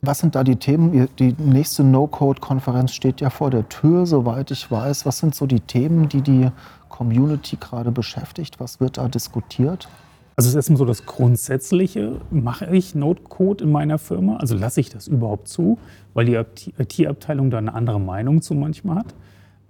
Was 0.02 0.20
sind 0.20 0.34
da 0.34 0.44
die 0.44 0.56
Themen? 0.56 1.08
Die 1.18 1.34
nächste 1.38 1.84
No-Code-Konferenz 1.84 2.92
steht 2.92 3.20
ja 3.20 3.28
vor 3.28 3.50
der 3.50 3.68
Tür, 3.68 4.06
soweit 4.06 4.50
ich 4.50 4.70
weiß. 4.70 5.04
Was 5.04 5.18
sind 5.18 5.34
so 5.34 5.46
die 5.46 5.60
Themen, 5.60 6.08
die 6.08 6.22
die 6.22 6.50
Community 6.88 7.58
gerade 7.60 7.90
beschäftigt? 7.90 8.60
Was 8.60 8.80
wird 8.80 8.96
da 8.96 9.08
diskutiert? 9.08 9.88
Also 10.36 10.48
es 10.48 10.52
ist 10.52 10.56
erstmal 10.56 10.78
so 10.78 10.84
das 10.86 11.04
Grundsätzliche, 11.04 12.18
mache 12.30 12.74
ich 12.74 12.94
No-Code 12.94 13.64
in 13.64 13.72
meiner 13.72 13.98
Firma? 13.98 14.36
Also 14.36 14.54
lasse 14.54 14.80
ich 14.80 14.88
das 14.88 15.06
überhaupt 15.06 15.48
zu, 15.48 15.76
weil 16.14 16.24
die 16.24 16.34
IT-Abteilung 16.78 17.50
da 17.50 17.58
eine 17.58 17.74
andere 17.74 18.00
Meinung 18.00 18.40
zu 18.40 18.54
manchmal 18.54 19.00
hat? 19.00 19.14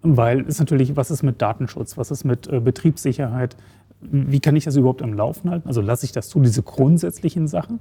Weil 0.02 0.40
es 0.47 0.59
natürlich, 0.59 0.97
was 0.97 1.11
ist 1.11 1.23
mit 1.23 1.42
Datenschutz, 1.42 1.99
was 1.99 2.11
ist 2.11 2.25
mit 2.25 2.49
äh, 2.49 2.61
Betriebssicherheit, 2.61 3.57
wie 4.00 4.40
kann 4.40 4.57
ich 4.57 4.64
das 4.64 4.76
überhaupt 4.76 5.02
am 5.02 5.12
Laufen 5.12 5.50
halten? 5.50 5.69
Also 5.69 5.80
lasse 5.80 6.07
ich 6.07 6.12
das 6.12 6.28
zu, 6.28 6.40
diese 6.40 6.62
grundsätzlichen 6.62 7.49
Sachen. 7.49 7.80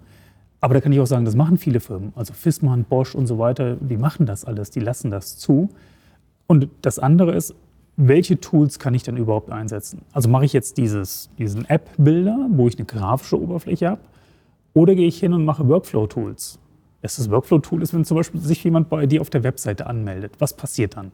Aber 0.62 0.74
da 0.74 0.82
kann 0.82 0.92
ich 0.92 1.00
auch 1.00 1.08
sagen, 1.08 1.24
das 1.24 1.36
machen 1.36 1.58
viele 1.58 1.80
Firmen. 1.80 2.12
Also 2.16 2.34
Fissmann, 2.34 2.84
Bosch 2.84 3.16
und 3.16 3.28
so 3.28 3.40
weiter, 3.40 3.78
die 3.78 3.96
machen 3.96 4.26
das 4.26 4.44
alles, 4.44 4.72
die 4.72 4.82
lassen 4.82 5.12
das 5.12 5.38
zu. 5.38 5.70
Und 6.48 6.68
das 6.82 7.00
andere 7.00 7.34
ist, 7.34 7.56
welche 7.96 8.40
Tools 8.40 8.80
kann 8.80 8.94
ich 8.94 9.04
denn 9.04 9.18
überhaupt 9.18 9.52
einsetzen? 9.52 10.02
Also 10.12 10.30
mache 10.30 10.46
ich 10.46 10.54
jetzt 10.54 10.78
dieses, 10.78 11.30
diesen 11.38 11.66
App-Builder, 11.66 12.48
wo 12.52 12.68
ich 12.68 12.78
eine 12.78 12.86
grafische 12.86 13.42
Oberfläche 13.42 13.90
habe, 13.90 14.02
oder 14.74 14.96
gehe 14.96 15.08
ich 15.08 15.20
hin 15.20 15.34
und 15.34 15.46
mache 15.46 15.68
Workflow-Tools? 15.68 16.60
Das 17.02 17.32
Workflow-Tool 17.32 17.82
ist, 17.82 17.94
wenn 17.94 18.04
zum 18.04 18.18
Beispiel 18.18 18.42
sich 18.42 18.64
jemand 18.64 18.90
bei 18.90 19.06
dir 19.06 19.22
auf 19.22 19.30
der 19.30 19.44
Webseite 19.44 19.88
anmeldet. 19.88 20.34
Was 20.40 20.54
passiert 20.54 20.98
dann? 20.98 21.12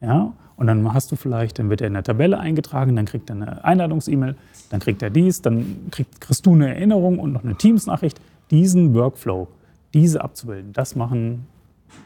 Ja? 0.00 0.32
Und 0.56 0.66
dann 0.68 0.92
hast 0.94 1.12
du 1.12 1.16
vielleicht, 1.16 1.58
dann 1.58 1.68
wird 1.68 1.82
er 1.82 1.86
in 1.86 1.92
der 1.92 2.02
Tabelle 2.02 2.38
eingetragen, 2.38 2.96
dann 2.96 3.04
kriegt 3.04 3.28
er 3.30 3.36
eine 3.36 3.64
Einladungs-E-Mail, 3.64 4.36
dann 4.70 4.80
kriegt 4.80 5.02
er 5.02 5.10
dies, 5.10 5.42
dann 5.42 5.88
krieg, 5.90 6.06
kriegst 6.20 6.46
du 6.46 6.54
eine 6.54 6.74
Erinnerung 6.74 7.18
und 7.18 7.32
noch 7.32 7.44
eine 7.44 7.56
Teams-Nachricht. 7.56 8.20
Diesen 8.50 8.94
Workflow, 8.94 9.48
diese 9.92 10.22
abzubilden, 10.22 10.72
das 10.72 10.96
machen, 10.96 11.46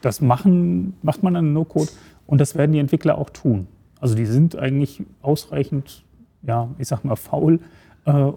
das 0.01 0.21
machen, 0.21 0.95
macht 1.01 1.23
man 1.23 1.33
dann 1.33 1.53
No-Code 1.53 1.89
und 2.27 2.41
das 2.41 2.55
werden 2.55 2.73
die 2.73 2.79
Entwickler 2.79 3.17
auch 3.17 3.29
tun. 3.29 3.67
Also 4.01 4.15
die 4.15 4.25
sind 4.25 4.57
eigentlich 4.57 5.03
ausreichend, 5.21 6.03
ja, 6.41 6.69
ich 6.77 6.87
sag 6.87 7.05
mal, 7.05 7.15
faul 7.15 7.59
äh, 8.05 8.31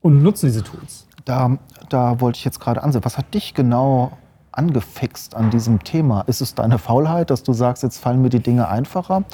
und 0.00 0.22
nutzen 0.22 0.46
diese 0.46 0.62
Tools. 0.62 1.06
Da, 1.24 1.58
da 1.88 2.20
wollte 2.20 2.38
ich 2.38 2.44
jetzt 2.44 2.60
gerade 2.60 2.82
ansehen. 2.82 3.04
Was 3.04 3.16
hat 3.16 3.32
dich 3.32 3.54
genau 3.54 4.18
angefixt 4.56 5.34
an 5.34 5.50
diesem 5.50 5.82
Thema? 5.82 6.22
Ist 6.22 6.40
es 6.40 6.54
deine 6.54 6.78
Faulheit, 6.78 7.30
dass 7.30 7.42
du 7.42 7.52
sagst, 7.52 7.82
jetzt 7.82 7.98
fallen 7.98 8.22
mir 8.22 8.30
die 8.30 8.40
Dinge 8.40 8.68
einfacher? 8.68 9.24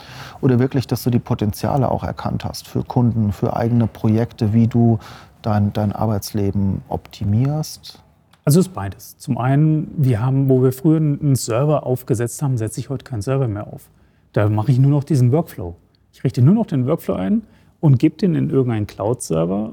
Oder 0.41 0.59
wirklich, 0.59 0.87
dass 0.87 1.03
du 1.03 1.11
die 1.11 1.19
Potenziale 1.19 1.91
auch 1.91 2.05
erkannt 2.05 2.45
hast 2.45 2.69
für 2.69 2.83
Kunden, 2.83 3.33
für 3.33 3.57
eigene 3.57 3.87
Projekte, 3.87 4.53
wie 4.53 4.67
du 4.67 4.99
dein, 5.43 5.73
dein 5.73 5.93
Arbeitsleben 5.93 6.83
optimierst? 6.89 8.03
Also 8.45 8.61
es 8.61 8.67
ist 8.67 8.73
beides. 8.73 9.17
Zum 9.19 9.39
einen, 9.39 9.93
wir 9.97 10.21
haben, 10.21 10.49
wo 10.49 10.63
wir 10.63 10.73
früher 10.73 10.97
einen 10.97 11.37
Server 11.37 11.87
aufgesetzt 11.87 12.43
haben, 12.43 12.57
setze 12.57 12.81
ich 12.81 12.91
heute 12.91 13.05
keinen 13.05 13.23
Server 13.23 13.49
mehr 13.49 13.67
auf. 13.67 13.91
Da 14.33 14.49
mache 14.49 14.73
ich 14.73 14.79
nur 14.79 14.91
noch 14.91 15.05
diesen 15.05 15.33
Workflow. 15.33 15.77
Ich 16.13 16.25
richte 16.25 16.43
nur 16.43 16.55
noch 16.55 16.67
den 16.67 16.87
Workflow 16.87 17.15
ein 17.15 17.43
und 17.81 17.99
gebe 17.99 18.17
den 18.17 18.35
in 18.35 18.51
irgendeinen 18.51 18.87
Cloud-Server 18.87 19.73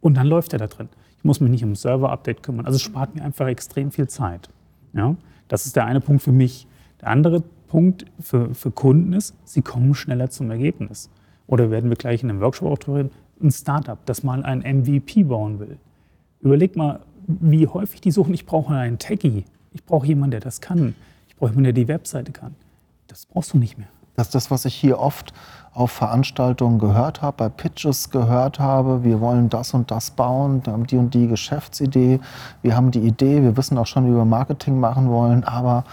und 0.00 0.16
dann 0.16 0.26
läuft 0.26 0.52
er 0.52 0.58
da 0.58 0.66
drin. 0.66 0.88
Ich 1.18 1.24
muss 1.24 1.40
mich 1.40 1.50
nicht 1.50 1.64
um 1.64 1.74
Server-Update 1.74 2.42
kümmern. 2.42 2.66
Also 2.66 2.76
es 2.76 2.82
spart 2.82 3.14
mir 3.14 3.22
einfach 3.22 3.46
extrem 3.48 3.90
viel 3.90 4.08
Zeit. 4.08 4.48
Ja? 4.98 5.16
Das 5.48 5.64
ist 5.64 5.76
der 5.76 5.86
eine 5.86 6.00
Punkt 6.00 6.22
für 6.22 6.32
mich. 6.32 6.66
Der 7.00 7.08
andere 7.08 7.42
Punkt 7.68 8.04
für, 8.20 8.54
für 8.54 8.70
Kunden 8.70 9.12
ist, 9.12 9.34
sie 9.44 9.62
kommen 9.62 9.94
schneller 9.94 10.30
zum 10.30 10.50
Ergebnis. 10.50 11.10
Oder 11.46 11.70
werden 11.70 11.90
wir 11.90 11.96
gleich 11.96 12.22
in 12.22 12.30
einem 12.30 12.40
Workshop 12.40 12.70
auch 12.70 12.78
drüber 12.78 12.98
reden, 12.98 13.10
ein 13.42 13.50
Startup, 13.50 13.98
das 14.04 14.22
mal 14.22 14.42
ein 14.42 14.58
MVP 14.58 15.22
bauen 15.22 15.60
will. 15.60 15.78
Überleg 16.40 16.76
mal, 16.76 17.00
wie 17.26 17.66
häufig 17.66 18.00
die 18.00 18.10
suchen, 18.10 18.34
ich 18.34 18.46
brauche 18.46 18.74
einen 18.74 18.98
Techie, 18.98 19.44
ich 19.72 19.84
brauche 19.84 20.06
jemanden, 20.06 20.32
der 20.32 20.40
das 20.40 20.60
kann, 20.60 20.94
ich 21.28 21.36
brauche 21.36 21.50
jemanden, 21.50 21.64
der 21.64 21.72
die 21.72 21.88
Webseite 21.88 22.32
kann. 22.32 22.54
Das 23.06 23.26
brauchst 23.26 23.52
du 23.54 23.58
nicht 23.58 23.78
mehr. 23.78 23.88
Das 24.18 24.26
ist 24.26 24.34
das, 24.34 24.50
was 24.50 24.64
ich 24.64 24.74
hier 24.74 24.98
oft 24.98 25.32
auf 25.72 25.92
Veranstaltungen 25.92 26.80
gehört 26.80 27.22
habe, 27.22 27.36
bei 27.36 27.48
Pitches 27.48 28.10
gehört 28.10 28.58
habe. 28.58 29.04
Wir 29.04 29.20
wollen 29.20 29.48
das 29.48 29.74
und 29.74 29.92
das 29.92 30.10
bauen, 30.10 30.60
wir 30.66 30.72
haben 30.72 30.88
die 30.88 30.96
und 30.96 31.14
die 31.14 31.28
Geschäftsidee, 31.28 32.18
wir 32.62 32.74
haben 32.74 32.90
die 32.90 32.98
Idee, 32.98 33.44
wir 33.44 33.56
wissen 33.56 33.78
auch 33.78 33.86
schon, 33.86 34.06
wie 34.06 34.16
wir 34.16 34.24
Marketing 34.24 34.80
machen 34.80 35.08
wollen, 35.08 35.44
aber 35.44 35.84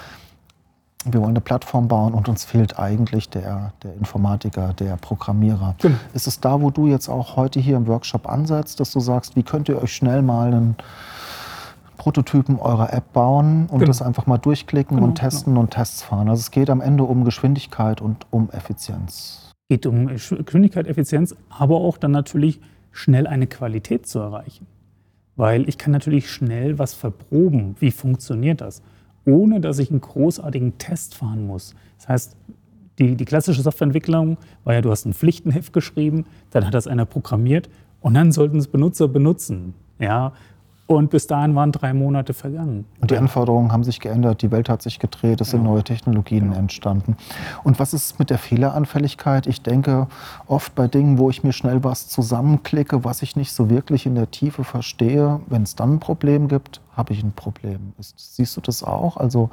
wir 1.06 1.20
wollen 1.20 1.34
eine 1.34 1.42
Plattform 1.42 1.88
bauen 1.88 2.16
und 2.16 2.28
uns 2.28 2.46
fehlt 2.46 2.80
eigentlich 2.80 3.30
der, 3.30 3.74
der 3.84 3.94
Informatiker, 3.94 4.74
der 4.74 4.98
Programmierer. 4.98 5.76
Genau. 5.78 5.98
Ist 6.16 6.26
es 6.26 6.40
da, 6.40 6.60
wo 6.60 6.72
du 6.72 6.88
jetzt 6.88 7.10
auch 7.10 7.36
heute 7.36 7.60
hier 7.60 7.78
im 7.78 7.86
Workshop 7.86 8.28
ansetzt, 8.28 8.80
dass 8.80 8.90
du 8.90 9.00
sagst, 9.00 9.36
wie 9.36 9.44
könnt 9.44 9.70
ihr 9.70 9.80
euch 9.80 9.96
schnell 9.96 10.24
mal 10.24 10.48
einen 10.48 10.76
Prototypen 11.98 12.60
eurer 12.60 12.94
App 12.94 13.14
bauen 13.14 13.64
und 13.64 13.80
genau. 13.80 13.86
das 13.86 14.02
einfach 14.02 14.26
mal 14.26 14.38
durchklicken 14.38 14.98
genau, 14.98 15.08
und 15.08 15.16
testen 15.16 15.54
genau. 15.54 15.62
und 15.62 15.72
Tests 15.72 16.04
fahren? 16.04 16.30
Also 16.30 16.42
es 16.42 16.52
geht 16.52 16.70
am 16.70 16.82
Ende 16.82 17.04
um 17.04 17.24
Geschwindigkeit 17.24 18.02
und 18.02 18.26
um 18.32 18.50
Effizienz. 18.52 19.52
Es 19.52 19.68
geht 19.70 19.86
um 19.86 20.08
Geschwindigkeit, 20.08 20.88
Effizienz, 20.88 21.36
aber 21.50 21.78
auch 21.78 21.98
dann 21.98 22.12
natürlich 22.12 22.60
schnell 22.92 23.28
eine 23.28 23.48
Qualität 23.48 24.08
zu 24.08 24.20
erreichen. 24.20 24.68
Weil 25.36 25.68
ich 25.68 25.78
kann 25.78 25.92
natürlich 25.92 26.32
schnell 26.32 26.80
was 26.80 26.94
verproben. 26.94 27.76
Wie 27.80 27.92
funktioniert 27.92 28.62
das? 28.62 28.82
ohne 29.26 29.60
dass 29.60 29.80
ich 29.80 29.90
einen 29.90 30.02
großartigen 30.02 30.78
Test 30.78 31.16
fahren 31.16 31.46
muss. 31.46 31.76
Das 31.98 32.08
heißt, 32.08 32.36
die, 33.00 33.16
die 33.16 33.26
klassische 33.26 33.62
Softwareentwicklung 33.62 34.38
war 34.64 34.74
ja, 34.74 34.82
du 34.82 34.92
hast 34.92 35.06
ein 35.06 35.14
Pflichtenheft 35.14 35.74
geschrieben, 35.74 36.26
dann 36.52 36.66
hat 36.66 36.74
das 36.74 36.88
einer 36.88 37.06
programmiert 37.06 37.70
und 38.00 38.14
dann 38.14 38.32
sollten 38.32 38.58
es 38.58 38.68
Benutzer 38.68 39.08
benutzen. 39.08 39.74
Ja, 40.00 40.34
und 40.88 41.10
bis 41.10 41.26
dahin 41.26 41.56
waren 41.56 41.72
drei 41.72 41.94
Monate 41.94 42.34
vergangen. 42.34 42.86
Und 43.02 43.10
die 43.10 43.18
Anforderungen 43.18 43.72
haben 43.72 43.84
sich 43.84 44.00
geändert, 44.00 44.44
die 44.44 44.52
Welt 44.52 44.70
hat 44.70 44.84
sich 44.84 45.00
gedreht, 45.00 45.42
es 45.42 45.50
sind 45.50 45.64
neue 45.64 45.84
Technologien 45.84 46.50
genau. 46.50 46.58
entstanden. 46.58 47.18
Und 47.64 47.80
was 47.80 47.94
ist 47.94 48.20
mit 48.20 48.30
der 48.30 48.38
Fehleranfälligkeit? 48.38 49.48
Ich 49.48 49.64
denke 49.64 50.08
oft 50.46 50.76
bei 50.76 50.88
Dingen, 50.88 51.18
wo 51.18 51.32
ich 51.32 51.44
mir 51.44 51.54
schnell 51.54 51.84
was 51.84 52.08
zusammenklicke, 52.08 53.04
was 53.04 53.24
ich 53.24 53.36
nicht 53.36 53.52
so 53.52 53.70
wirklich 53.70 54.06
in 54.06 54.14
der 54.14 54.30
Tiefe 54.30 54.64
verstehe, 54.64 55.40
wenn 55.48 55.64
es 55.64 55.76
dann 55.76 55.96
ein 55.96 56.00
Problem 56.00 56.48
gibt, 56.48 56.82
habe 56.96 57.14
ich 57.14 57.24
ein 57.24 57.32
Problem. 57.32 57.94
Ist, 57.98 58.36
siehst 58.36 58.56
du 58.56 58.62
das 58.62 58.84
auch? 58.84 59.18
Also 59.18 59.50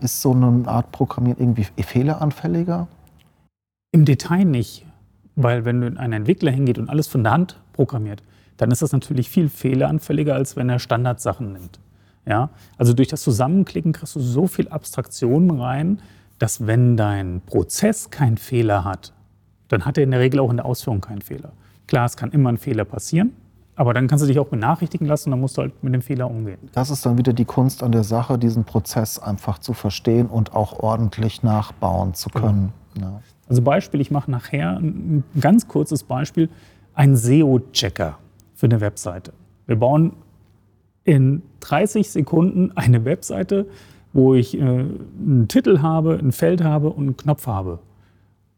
ist 0.00 0.22
so 0.22 0.32
eine 0.32 0.66
Art 0.66 0.92
Programmieren 0.92 1.38
irgendwie 1.38 1.66
fehleranfälliger? 1.82 2.88
Im 3.92 4.06
Detail 4.06 4.44
nicht. 4.44 4.86
Weil 5.36 5.64
wenn 5.64 5.96
ein 5.98 6.12
Entwickler 6.12 6.50
hingeht 6.50 6.78
und 6.78 6.88
alles 6.88 7.06
von 7.06 7.22
der 7.22 7.32
Hand 7.32 7.60
programmiert, 7.72 8.22
dann 8.60 8.70
ist 8.70 8.82
das 8.82 8.92
natürlich 8.92 9.30
viel 9.30 9.48
fehleranfälliger, 9.48 10.34
als 10.34 10.54
wenn 10.54 10.68
er 10.68 10.78
Standardsachen 10.78 11.54
nimmt. 11.54 11.80
Ja? 12.26 12.50
Also 12.76 12.92
durch 12.92 13.08
das 13.08 13.22
Zusammenklicken 13.22 13.92
kriegst 13.92 14.14
du 14.16 14.20
so 14.20 14.46
viel 14.46 14.68
Abstraktionen 14.68 15.58
rein, 15.58 16.02
dass 16.38 16.66
wenn 16.66 16.98
dein 16.98 17.40
Prozess 17.46 18.10
keinen 18.10 18.36
Fehler 18.36 18.84
hat, 18.84 19.14
dann 19.68 19.86
hat 19.86 19.96
er 19.96 20.04
in 20.04 20.10
der 20.10 20.20
Regel 20.20 20.40
auch 20.40 20.50
in 20.50 20.58
der 20.58 20.66
Ausführung 20.66 21.00
keinen 21.00 21.22
Fehler. 21.22 21.52
Klar, 21.86 22.04
es 22.04 22.18
kann 22.18 22.32
immer 22.32 22.50
ein 22.50 22.58
Fehler 22.58 22.84
passieren, 22.84 23.32
aber 23.76 23.94
dann 23.94 24.08
kannst 24.08 24.24
du 24.24 24.28
dich 24.28 24.38
auch 24.38 24.48
benachrichtigen 24.48 25.06
lassen 25.06 25.30
und 25.30 25.32
dann 25.32 25.40
musst 25.40 25.56
du 25.56 25.62
halt 25.62 25.82
mit 25.82 25.94
dem 25.94 26.02
Fehler 26.02 26.30
umgehen. 26.30 26.58
Das 26.72 26.90
ist 26.90 27.06
dann 27.06 27.16
wieder 27.16 27.32
die 27.32 27.46
Kunst 27.46 27.82
an 27.82 27.92
der 27.92 28.04
Sache, 28.04 28.38
diesen 28.38 28.64
Prozess 28.64 29.18
einfach 29.18 29.58
zu 29.58 29.72
verstehen 29.72 30.26
und 30.26 30.54
auch 30.54 30.78
ordentlich 30.80 31.42
nachbauen 31.42 32.12
zu 32.12 32.28
genau. 32.28 32.46
können. 32.46 32.72
Genau. 32.92 33.06
Ja. 33.06 33.22
Also 33.48 33.62
Beispiel, 33.62 34.02
ich 34.02 34.10
mache 34.10 34.30
nachher 34.30 34.76
ein 34.76 35.24
ganz 35.40 35.66
kurzes 35.66 36.04
Beispiel, 36.04 36.50
ein 36.92 37.16
SEO-Checker 37.16 38.18
für 38.60 38.66
eine 38.66 38.82
Webseite. 38.82 39.32
Wir 39.66 39.76
bauen 39.76 40.12
in 41.04 41.42
30 41.60 42.10
Sekunden 42.10 42.72
eine 42.76 43.06
Webseite, 43.06 43.66
wo 44.12 44.34
ich 44.34 44.54
äh, 44.58 44.60
einen 44.60 45.46
Titel 45.48 45.80
habe, 45.80 46.18
ein 46.20 46.30
Feld 46.30 46.62
habe 46.62 46.90
und 46.90 47.04
einen 47.04 47.16
Knopf 47.16 47.46
habe. 47.46 47.78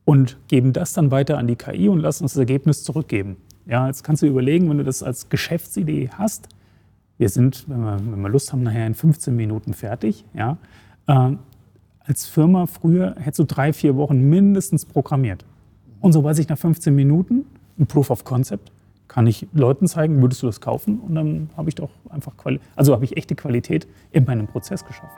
Und 0.04 0.38
geben 0.48 0.72
das 0.72 0.92
dann 0.92 1.12
weiter 1.12 1.38
an 1.38 1.46
die 1.46 1.54
KI 1.54 1.88
und 1.88 2.00
lassen 2.00 2.24
uns 2.24 2.32
das 2.32 2.40
Ergebnis 2.40 2.82
zurückgeben. 2.82 3.36
Ja, 3.66 3.86
jetzt 3.86 4.02
kannst 4.02 4.22
du 4.22 4.26
überlegen, 4.26 4.68
wenn 4.68 4.78
du 4.78 4.84
das 4.84 5.04
als 5.04 5.28
Geschäftsidee 5.28 6.10
hast. 6.18 6.48
Wir 7.16 7.28
sind, 7.28 7.68
wenn 7.68 7.80
wir, 7.84 8.00
wenn 8.00 8.20
wir 8.20 8.28
Lust 8.28 8.52
haben, 8.52 8.64
nachher 8.64 8.88
in 8.88 8.94
15 8.94 9.36
Minuten 9.36 9.72
fertig. 9.72 10.24
Ja, 10.34 10.58
äh, 11.06 11.36
als 12.00 12.26
Firma 12.26 12.66
früher 12.66 13.14
hättest 13.20 13.38
du 13.38 13.44
drei, 13.44 13.72
vier 13.72 13.94
Wochen 13.94 14.28
mindestens 14.28 14.84
programmiert. 14.84 15.44
Und 16.00 16.12
so 16.12 16.24
weiß 16.24 16.40
ich 16.40 16.48
nach 16.48 16.58
15 16.58 16.92
Minuten 16.92 17.44
ein 17.78 17.86
Proof 17.86 18.10
of 18.10 18.24
Concept 18.24 18.72
kann 19.12 19.26
ich 19.26 19.46
Leuten 19.52 19.86
zeigen, 19.86 20.22
würdest 20.22 20.42
du 20.42 20.46
das 20.46 20.60
kaufen? 20.60 21.00
Und 21.00 21.14
dann 21.14 21.50
habe 21.56 21.68
ich 21.68 21.74
doch 21.74 21.90
einfach 22.08 22.36
Quali 22.36 22.60
also 22.76 22.94
habe 22.94 23.04
ich 23.04 23.16
echte 23.16 23.34
Qualität 23.34 23.86
in 24.10 24.24
meinem 24.24 24.46
Prozess 24.46 24.84
geschaffen. 24.84 25.16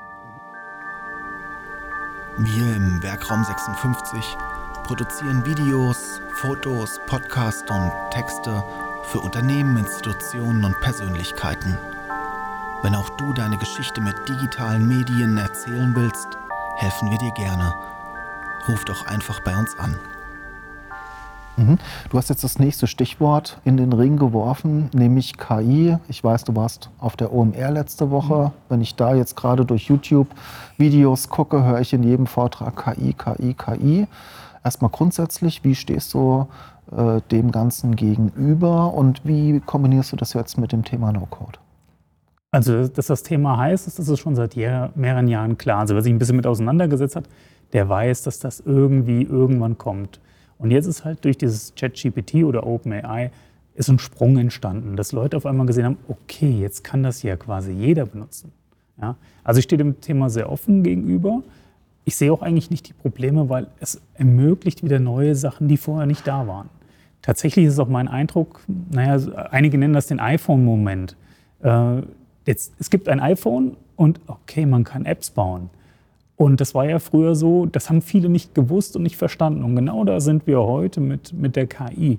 Wir 2.39 2.77
im 2.77 3.03
Werkraum 3.03 3.45
56 3.45 4.37
produzieren 4.83 5.47
Videos, 5.47 6.21
Fotos, 6.35 7.01
Podcasts 7.07 7.71
und 7.71 7.93
Texte 8.11 8.65
für 9.05 9.21
Unternehmen, 9.21 9.77
Institutionen 9.77 10.65
und 10.65 10.79
Persönlichkeiten. 10.81 11.79
Wenn 12.83 12.97
auch 12.97 13.11
du 13.11 13.33
deine 13.33 13.57
Geschichte 13.59 14.01
mit 14.01 14.17
digitalen 14.29 14.89
Medien 14.89 15.39
erzählen 15.39 15.95
willst, 15.95 16.37
helfen 16.77 17.11
wir 17.11 17.19
dir 17.19 17.33
gerne. 17.33 17.73
Ruf 18.69 18.85
doch 18.85 19.07
einfach 19.07 19.41
bei 19.41 19.57
uns 19.57 19.79
an. 19.79 19.97
Mhm. 21.57 21.79
Du 22.11 22.19
hast 22.19 22.31
jetzt 22.31 22.43
das 22.43 22.59
nächste 22.59 22.87
Stichwort 22.87 23.61
in 23.65 23.77
den 23.77 23.93
Ring 23.93 24.17
geworfen, 24.17 24.91
nämlich 24.93 25.37
KI. 25.39 25.97
Ich 26.09 26.23
weiß, 26.23 26.45
du 26.45 26.57
warst 26.57 26.91
auf 26.99 27.17
der 27.17 27.33
OMR 27.33 27.71
letzte 27.71 28.11
Woche. 28.11 28.47
Mhm. 28.47 28.51
Wenn 28.69 28.81
ich 28.81 28.97
da 28.97 29.15
jetzt 29.15 29.37
gerade 29.37 29.65
durch 29.65 29.87
YouTube-Videos 29.87 31.29
gucke, 31.29 31.65
höre 31.65 31.81
ich 31.81 31.93
in 31.93 32.03
jedem 32.03 32.27
Vortrag 32.27 32.77
KI, 32.77 33.15
KI, 33.15 33.55
KI. 33.55 34.07
Erstmal 34.65 34.91
grundsätzlich, 34.91 35.63
wie 35.63 35.75
stehst 35.75 36.15
du 36.15 36.47
äh, 36.91 37.21
dem 37.31 37.53
Ganzen 37.53 37.97
gegenüber 37.97 38.93
und 38.95 39.25
wie 39.25 39.61
kombinierst 39.61 40.13
du 40.13 40.17
das 40.17 40.33
jetzt 40.33 40.59
mit 40.59 40.73
dem 40.73 40.85
Thema 40.85 41.13
No-Code? 41.13 41.59
Also, 42.51 42.87
dass 42.87 43.07
das 43.07 43.23
Thema 43.23 43.59
heiß 43.59 43.87
ist, 43.87 43.99
das 43.99 44.09
ist 44.09 44.21
schon 44.21 44.37
seit 44.37 44.57
mehreren 44.57 45.29
Jahren 45.29 45.59
klar. 45.59 45.81
Also, 45.81 45.95
wer 45.95 46.03
sich 46.03 46.13
ein 46.13 46.19
bisschen 46.19 46.37
mit 46.37 46.47
auseinandergesetzt 46.47 47.17
hat, 47.17 47.25
der 47.73 47.89
weiß, 47.89 48.23
dass 48.23 48.39
das 48.39 48.61
irgendwie 48.61 49.23
irgendwann 49.23 49.77
kommt. 49.77 50.21
Und 50.59 50.71
jetzt 50.71 50.87
ist 50.87 51.05
halt 51.05 51.25
durch 51.25 51.37
dieses 51.37 51.75
ChatGPT 51.75 52.45
oder 52.45 52.67
OpenAI 52.67 53.31
ist 53.75 53.89
ein 53.89 53.99
Sprung 53.99 54.39
entstanden, 54.39 54.97
dass 54.97 55.13
Leute 55.13 55.37
auf 55.37 55.47
einmal 55.47 55.67
gesehen 55.67 55.85
haben, 55.85 55.99
okay, 56.09 56.51
jetzt 56.51 56.85
kann 56.85 57.03
das 57.03 57.23
ja 57.23 57.37
quasi 57.37 57.73
jeder 57.73 58.07
benutzen. 58.07 58.53
Ja? 59.01 59.17
Also 59.43 59.59
ich 59.59 59.65
stehe 59.65 59.79
dem 59.79 60.01
Thema 60.01 60.31
sehr 60.31 60.51
offen 60.51 60.83
gegenüber. 60.83 61.43
Ich 62.05 62.17
sehe 62.17 62.33
auch 62.33 62.43
eigentlich 62.43 62.71
nicht 62.71 62.89
die 62.89 62.93
Probleme, 62.93 63.49
weil 63.49 63.67
es 63.81 64.01
ermöglicht 64.15 64.85
wieder 64.85 65.01
neue 65.01 65.35
Sachen, 65.35 65.69
die 65.69 65.77
vorher 65.77 66.07
nicht 66.07 66.27
da 66.27 66.47
waren. 66.47 66.69
Tatsächlich 67.23 67.65
ist 67.65 67.79
auch 67.79 67.89
mein 67.89 68.07
Eindruck, 68.07 68.61
naja, 68.91 69.19
einige 69.51 69.79
nennen 69.79 69.95
das 69.95 70.07
den 70.07 70.21
iPhone-Moment. 70.21 71.17
Äh, 71.63 72.03
es 72.45 72.91
gibt 72.91 73.09
ein 73.09 73.21
iPhone 73.21 73.77
und 73.97 74.21
okay, 74.27 74.67
man 74.67 74.85
kann 74.85 75.07
Apps 75.07 75.31
bauen. 75.31 75.71
Und 76.37 76.61
das 76.61 76.75
war 76.75 76.85
ja 76.85 76.99
früher 76.99 77.35
so, 77.35 77.67
das 77.67 77.89
haben 77.89 78.03
viele 78.03 78.29
nicht 78.29 78.55
gewusst 78.55 78.97
und 78.97 79.03
nicht 79.03 79.17
verstanden. 79.17 79.63
Und 79.63 79.77
genau 79.77 80.05
da 80.05 80.21
sind 80.21 80.47
wir 80.47 80.61
heute 80.61 81.01
mit, 81.01 81.33
mit 81.33 81.55
der 81.55 81.67
KI. 81.67 82.19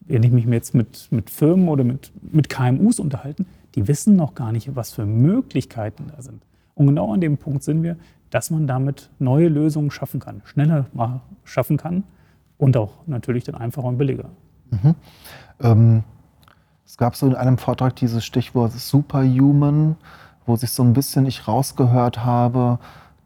Wenn 0.00 0.24
ich 0.24 0.32
mich 0.32 0.46
jetzt 0.46 0.74
mit, 0.74 1.08
mit 1.10 1.30
Firmen 1.30 1.68
oder 1.68 1.84
mit, 1.84 2.10
mit 2.32 2.48
KMUs 2.48 2.98
unterhalten, 2.98 3.46
die 3.74 3.86
wissen 3.86 4.16
noch 4.16 4.34
gar 4.34 4.52
nicht, 4.52 4.74
was 4.74 4.92
für 4.92 5.06
Möglichkeiten 5.06 6.06
da 6.14 6.22
sind. 6.22 6.42
Und 6.74 6.88
genau 6.88 7.12
an 7.12 7.20
dem 7.20 7.38
Punkt 7.38 7.62
sind 7.62 7.82
wir, 7.82 7.96
dass 8.30 8.50
man 8.50 8.66
damit 8.66 9.10
neue 9.18 9.48
Lösungen 9.48 9.90
schaffen 9.90 10.18
kann, 10.18 10.42
schneller 10.44 10.86
schaffen 11.44 11.76
kann 11.76 12.02
und 12.58 12.76
auch 12.76 13.06
natürlich 13.06 13.44
dann 13.44 13.54
einfacher 13.54 13.86
und 13.86 13.98
billiger. 13.98 14.30
Mhm. 14.70 14.94
Ähm, 15.60 16.04
es 16.86 16.96
gab 16.96 17.14
so 17.14 17.26
in 17.26 17.34
einem 17.34 17.58
Vortrag 17.58 17.94
dieses 17.96 18.24
Stichwort 18.24 18.72
Superhuman, 18.72 19.96
wo 20.46 20.56
sich 20.56 20.70
so 20.70 20.82
ein 20.82 20.94
bisschen 20.94 21.26
ich 21.26 21.46
rausgehört 21.46 22.24
habe, 22.24 22.78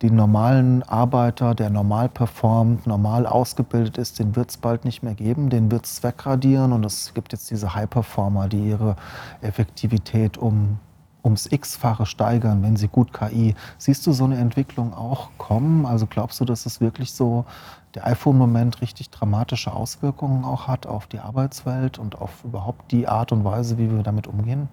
den 0.03 0.15
normalen 0.15 0.83
Arbeiter, 0.83 1.55
der 1.55 1.71
normal 1.71 2.09
performt, 2.09 2.87
normal 2.87 3.27
ausgebildet 3.27 3.97
ist, 3.97 4.19
den 4.19 4.37
wird 4.37 4.51
es 4.51 4.59
bald 4.59 4.85
nicht 4.85 5.03
mehr 5.03 5.15
geben, 5.15 5.49
den 5.49 5.71
wird 5.71 5.87
es 5.87 6.03
wegradieren 6.03 6.73
und 6.73 6.85
es 6.85 7.15
gibt 7.15 7.33
jetzt 7.33 7.51
diese 7.51 7.75
High-Performer, 7.75 8.49
die 8.49 8.69
ihre 8.69 8.97
Effektivität 9.41 10.37
um, 10.37 10.79
ums 11.25 11.47
X-fache 11.51 12.05
steigern, 12.05 12.63
wenn 12.63 12.77
sie 12.77 12.89
gut 12.89 13.13
KI. 13.15 13.55
Siehst 13.79 14.07
du 14.07 14.13
so 14.13 14.25
eine 14.25 14.37
Entwicklung 14.37 14.93
auch 14.93 15.31
kommen? 15.39 15.87
Also 15.87 16.07
glaubst 16.07 16.41
du, 16.41 16.45
dass 16.45 16.67
es 16.67 16.81
wirklich 16.83 17.13
so 17.13 17.47
der 17.95 18.07
iPhone-Moment 18.07 18.83
richtig 18.83 19.09
dramatische 19.09 19.73
Auswirkungen 19.73 20.45
auch 20.45 20.69
hat 20.69 20.87
auf 20.87 21.07
die 21.07 21.21
Arbeitswelt 21.21 21.99
und 21.99 22.21
auf 22.21 22.45
überhaupt 22.45 22.93
die 22.93 23.09
Art 23.09 23.33
und 23.33 23.45
Weise, 23.45 23.79
wie 23.79 23.91
wir 23.91 24.03
damit 24.03 24.27
umgehen? 24.27 24.69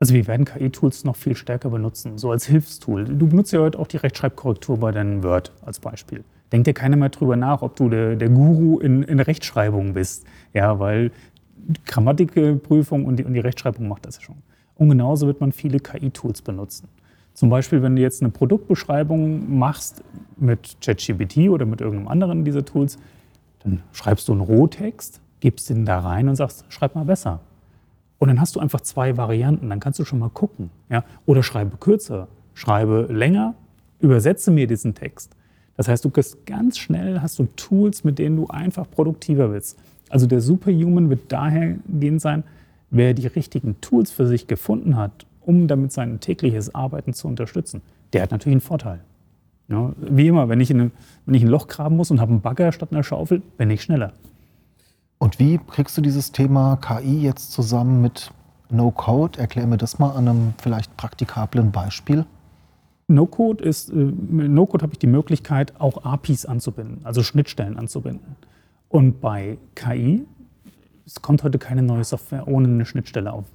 Also 0.00 0.14
wir 0.14 0.28
werden 0.28 0.44
KI-Tools 0.44 1.02
noch 1.04 1.16
viel 1.16 1.34
stärker 1.34 1.70
benutzen, 1.70 2.18
so 2.18 2.30
als 2.30 2.46
Hilfstool. 2.46 3.04
Du 3.04 3.26
benutzt 3.26 3.52
ja 3.52 3.58
heute 3.58 3.78
auch 3.80 3.88
die 3.88 3.96
Rechtschreibkorrektur 3.96 4.78
bei 4.78 4.92
deinem 4.92 5.24
Word 5.24 5.52
als 5.62 5.80
Beispiel. 5.80 6.22
Denkt 6.52 6.68
ja 6.68 6.72
keiner 6.72 6.96
mehr 6.96 7.08
drüber 7.08 7.34
nach, 7.34 7.62
ob 7.62 7.74
du 7.74 7.88
der, 7.88 8.14
der 8.14 8.28
Guru 8.28 8.78
in, 8.78 9.02
in 9.02 9.18
Rechtschreibung 9.18 9.94
bist. 9.94 10.24
Ja, 10.54 10.78
weil 10.78 11.10
Grammatikprüfung 11.84 13.06
und 13.06 13.16
die, 13.16 13.24
und 13.24 13.34
die 13.34 13.40
Rechtschreibung 13.40 13.88
macht 13.88 14.06
das 14.06 14.16
ja 14.18 14.22
schon. 14.22 14.36
Und 14.76 14.88
genauso 14.88 15.26
wird 15.26 15.40
man 15.40 15.50
viele 15.50 15.80
KI-Tools 15.80 16.42
benutzen. 16.42 16.88
Zum 17.34 17.50
Beispiel, 17.50 17.82
wenn 17.82 17.96
du 17.96 18.02
jetzt 18.02 18.22
eine 18.22 18.30
Produktbeschreibung 18.30 19.58
machst 19.58 20.04
mit 20.36 20.76
ChatGPT 20.80 21.48
oder 21.48 21.66
mit 21.66 21.80
irgendeinem 21.80 22.08
anderen 22.08 22.44
dieser 22.44 22.64
Tools, 22.64 22.98
dann 23.64 23.82
schreibst 23.92 24.28
du 24.28 24.32
einen 24.32 24.42
Rohtext, 24.42 25.20
gibst 25.40 25.70
den 25.70 25.84
da 25.84 25.98
rein 25.98 26.28
und 26.28 26.36
sagst, 26.36 26.64
schreib 26.68 26.94
mal 26.94 27.04
besser. 27.04 27.40
Und 28.18 28.28
dann 28.28 28.40
hast 28.40 28.56
du 28.56 28.60
einfach 28.60 28.80
zwei 28.80 29.16
Varianten, 29.16 29.68
dann 29.70 29.80
kannst 29.80 29.98
du 29.98 30.04
schon 30.04 30.18
mal 30.18 30.30
gucken. 30.30 30.70
Ja? 30.90 31.04
Oder 31.26 31.42
schreibe 31.42 31.76
kürzer, 31.76 32.28
schreibe 32.54 33.06
länger, 33.10 33.54
übersetze 34.00 34.50
mir 34.50 34.66
diesen 34.66 34.94
Text. 34.94 35.36
Das 35.76 35.86
heißt, 35.86 36.04
du 36.04 36.10
kriegst 36.10 36.44
ganz 36.44 36.78
schnell, 36.78 37.22
hast 37.22 37.38
du 37.38 37.46
Tools, 37.54 38.02
mit 38.02 38.18
denen 38.18 38.36
du 38.36 38.48
einfach 38.48 38.90
produktiver 38.90 39.48
bist. 39.48 39.78
Also 40.08 40.26
der 40.26 40.40
Superhuman 40.40 41.10
wird 41.10 41.30
dahergehend 41.30 42.20
sein, 42.20 42.42
wer 42.90 43.14
die 43.14 43.26
richtigen 43.26 43.80
Tools 43.80 44.10
für 44.10 44.26
sich 44.26 44.46
gefunden 44.46 44.96
hat, 44.96 45.26
um 45.40 45.68
damit 45.68 45.92
sein 45.92 46.20
tägliches 46.20 46.74
Arbeiten 46.74 47.12
zu 47.12 47.28
unterstützen, 47.28 47.82
der 48.12 48.22
hat 48.22 48.30
natürlich 48.32 48.54
einen 48.54 48.60
Vorteil. 48.60 49.00
Ja, 49.68 49.92
wie 49.98 50.28
immer, 50.28 50.48
wenn 50.48 50.60
ich, 50.60 50.70
eine, 50.70 50.90
wenn 51.26 51.34
ich 51.34 51.42
ein 51.42 51.48
Loch 51.48 51.68
graben 51.68 51.96
muss 51.96 52.10
und 52.10 52.20
habe 52.20 52.32
einen 52.32 52.40
Bagger 52.40 52.72
statt 52.72 52.88
einer 52.90 53.02
Schaufel, 53.02 53.42
bin 53.58 53.70
ich 53.70 53.82
schneller. 53.82 54.14
Und 55.18 55.38
wie 55.38 55.58
kriegst 55.58 55.96
du 55.96 56.00
dieses 56.00 56.32
Thema 56.32 56.76
KI 56.76 57.20
jetzt 57.20 57.52
zusammen 57.52 58.00
mit 58.00 58.30
No-Code? 58.70 59.38
Erklär 59.38 59.66
mir 59.66 59.76
das 59.76 59.98
mal 59.98 60.10
an 60.10 60.28
einem 60.28 60.54
vielleicht 60.58 60.96
praktikablen 60.96 61.72
Beispiel. 61.72 62.24
No-Code 63.08 63.64
ist, 63.64 63.90
äh, 63.90 63.94
mit 63.94 64.50
No-Code 64.50 64.82
habe 64.82 64.92
ich 64.92 64.98
die 64.98 65.06
Möglichkeit, 65.06 65.80
auch 65.80 66.04
APIs 66.04 66.46
anzubinden, 66.46 67.00
also 67.04 67.22
Schnittstellen 67.22 67.76
anzubinden. 67.76 68.36
Und 68.88 69.20
bei 69.20 69.58
KI, 69.74 70.24
es 71.04 71.20
kommt 71.20 71.42
heute 71.42 71.58
keine 71.58 71.82
neue 71.82 72.04
Software 72.04 72.46
ohne 72.46 72.68
eine 72.68 72.84
Schnittstelle 72.84 73.32
auf. 73.32 73.46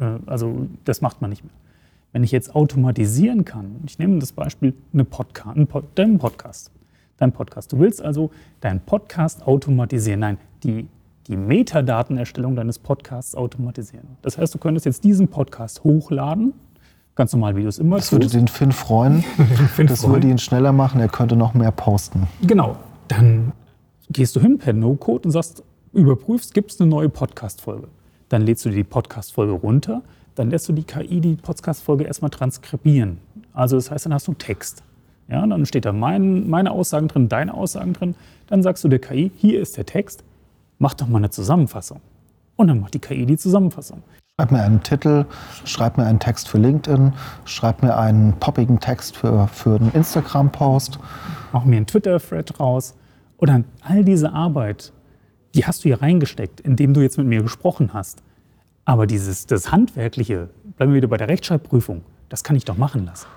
Äh, 0.00 0.18
also 0.26 0.66
das 0.84 1.02
macht 1.02 1.20
man 1.20 1.30
nicht 1.30 1.44
mehr. 1.44 1.52
Wenn 2.12 2.24
ich 2.24 2.32
jetzt 2.32 2.54
automatisieren 2.54 3.44
kann, 3.44 3.76
ich 3.86 3.98
nehme 3.98 4.18
das 4.18 4.32
Beispiel 4.32 4.74
eine 4.92 5.04
Podcast, 5.04 5.56
ein 5.56 5.66
Pod, 5.66 5.84
dein 5.94 6.18
Podcast, 6.18 6.70
dein 7.16 7.32
Podcast. 7.32 7.72
Du 7.72 7.78
willst 7.78 8.02
also 8.02 8.30
deinen 8.60 8.80
Podcast 8.80 9.46
automatisieren. 9.46 10.20
Nein, 10.20 10.38
die 10.62 10.88
die 11.32 11.36
Metadatenerstellung 11.38 12.56
deines 12.56 12.78
Podcasts 12.78 13.34
automatisieren. 13.34 14.06
Das 14.20 14.36
heißt, 14.36 14.54
du 14.54 14.58
könntest 14.58 14.84
jetzt 14.84 15.02
diesen 15.02 15.28
Podcast 15.28 15.82
hochladen, 15.82 16.52
ganz 17.14 17.32
normal, 17.32 17.56
wie 17.56 17.62
du 17.62 17.68
es 17.68 17.78
immer 17.78 17.96
Das 17.96 18.12
würde 18.12 18.26
den 18.26 18.48
Finn 18.48 18.70
freuen. 18.70 19.22
Finn 19.74 19.86
das 19.86 20.02
freuen. 20.02 20.12
würde 20.12 20.28
ihn 20.28 20.36
schneller 20.36 20.72
machen, 20.72 21.00
er 21.00 21.08
könnte 21.08 21.34
noch 21.34 21.54
mehr 21.54 21.72
posten. 21.72 22.28
Genau. 22.42 22.76
Dann 23.08 23.52
gehst 24.10 24.36
du 24.36 24.40
hin 24.40 24.58
per 24.58 24.74
No-Code 24.74 25.24
und 25.24 25.30
sagst, 25.30 25.62
überprüfst, 25.94 26.52
gibt 26.52 26.70
es 26.70 26.80
eine 26.80 26.90
neue 26.90 27.08
Podcast-Folge. 27.08 27.88
Dann 28.28 28.42
lädst 28.42 28.66
du 28.66 28.70
die 28.70 28.84
Podcast-Folge 28.84 29.52
runter, 29.52 30.02
dann 30.34 30.50
lässt 30.50 30.68
du 30.68 30.74
die 30.74 30.84
KI 30.84 31.22
die 31.22 31.36
Podcast-Folge 31.36 32.04
erstmal 32.04 32.30
transkribieren. 32.30 33.18
Also 33.54 33.76
das 33.76 33.90
heißt, 33.90 34.04
dann 34.04 34.12
hast 34.12 34.28
du 34.28 34.34
Text. 34.34 34.82
Ja, 35.28 35.46
dann 35.46 35.64
steht 35.64 35.86
da 35.86 35.92
mein, 35.92 36.50
meine 36.50 36.72
Aussagen 36.72 37.08
drin, 37.08 37.30
deine 37.30 37.54
Aussagen 37.54 37.94
drin. 37.94 38.16
Dann 38.48 38.62
sagst 38.62 38.84
du 38.84 38.88
der 38.88 38.98
KI, 38.98 39.30
hier 39.34 39.62
ist 39.62 39.78
der 39.78 39.86
Text, 39.86 40.24
mach 40.82 40.94
doch 40.94 41.06
mal 41.06 41.18
eine 41.18 41.30
Zusammenfassung. 41.30 42.00
Und 42.56 42.66
dann 42.66 42.80
macht 42.80 42.92
die 42.92 42.98
KI 42.98 43.24
die 43.24 43.38
Zusammenfassung. 43.38 44.02
Schreib 44.36 44.50
mir 44.50 44.62
einen 44.62 44.82
Titel, 44.82 45.26
schreib 45.64 45.96
mir 45.96 46.04
einen 46.04 46.18
Text 46.18 46.48
für 46.48 46.58
LinkedIn, 46.58 47.12
schreib 47.44 47.82
mir 47.82 47.96
einen 47.96 48.32
poppigen 48.40 48.80
Text 48.80 49.16
für, 49.16 49.46
für 49.46 49.76
einen 49.76 49.92
Instagram-Post. 49.92 50.98
Mach 51.52 51.64
mir 51.64 51.76
einen 51.76 51.86
Twitter-Thread 51.86 52.58
raus. 52.58 52.94
Und 53.36 53.48
dann 53.48 53.64
all 53.82 54.04
diese 54.04 54.32
Arbeit, 54.32 54.92
die 55.54 55.64
hast 55.64 55.84
du 55.84 55.88
hier 55.88 56.02
reingesteckt, 56.02 56.60
indem 56.60 56.94
du 56.94 57.00
jetzt 57.00 57.16
mit 57.16 57.28
mir 57.28 57.42
gesprochen 57.42 57.94
hast. 57.94 58.22
Aber 58.84 59.06
dieses, 59.06 59.46
das 59.46 59.70
Handwerkliche, 59.70 60.50
bleiben 60.76 60.92
wir 60.92 60.96
wieder 60.96 61.08
bei 61.08 61.16
der 61.16 61.28
Rechtschreibprüfung, 61.28 62.02
das 62.28 62.42
kann 62.42 62.56
ich 62.56 62.64
doch 62.64 62.76
machen 62.76 63.06
lassen. 63.06 63.28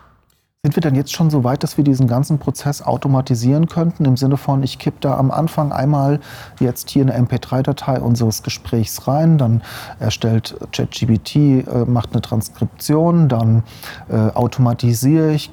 Sind 0.66 0.76
wir 0.76 0.82
denn 0.82 0.96
jetzt 0.96 1.14
schon 1.14 1.30
so 1.30 1.44
weit, 1.44 1.62
dass 1.62 1.78
wir 1.78 1.84
diesen 1.84 2.08
ganzen 2.08 2.40
Prozess 2.40 2.82
automatisieren 2.82 3.68
könnten? 3.68 4.04
Im 4.04 4.18
Sinne 4.18 4.36
von, 4.36 4.64
ich 4.64 4.80
kippe 4.80 4.98
da 5.00 5.16
am 5.16 5.30
Anfang 5.30 5.72
einmal 5.72 6.20
jetzt 6.60 6.90
hier 6.90 7.04
eine 7.04 7.16
MP3-Datei 7.16 8.00
unseres 8.00 8.42
Gesprächs 8.42 9.08
rein, 9.08 9.38
dann 9.38 9.62
erstellt 10.00 10.56
ChatGPT, 10.72 11.36
äh, 11.36 11.86
macht 11.86 12.14
eine 12.14 12.24
Transkription, 12.24 13.30
dann 13.30 13.62
äh, 14.10 14.16
automatisiere 14.16 15.34
ich, 15.34 15.52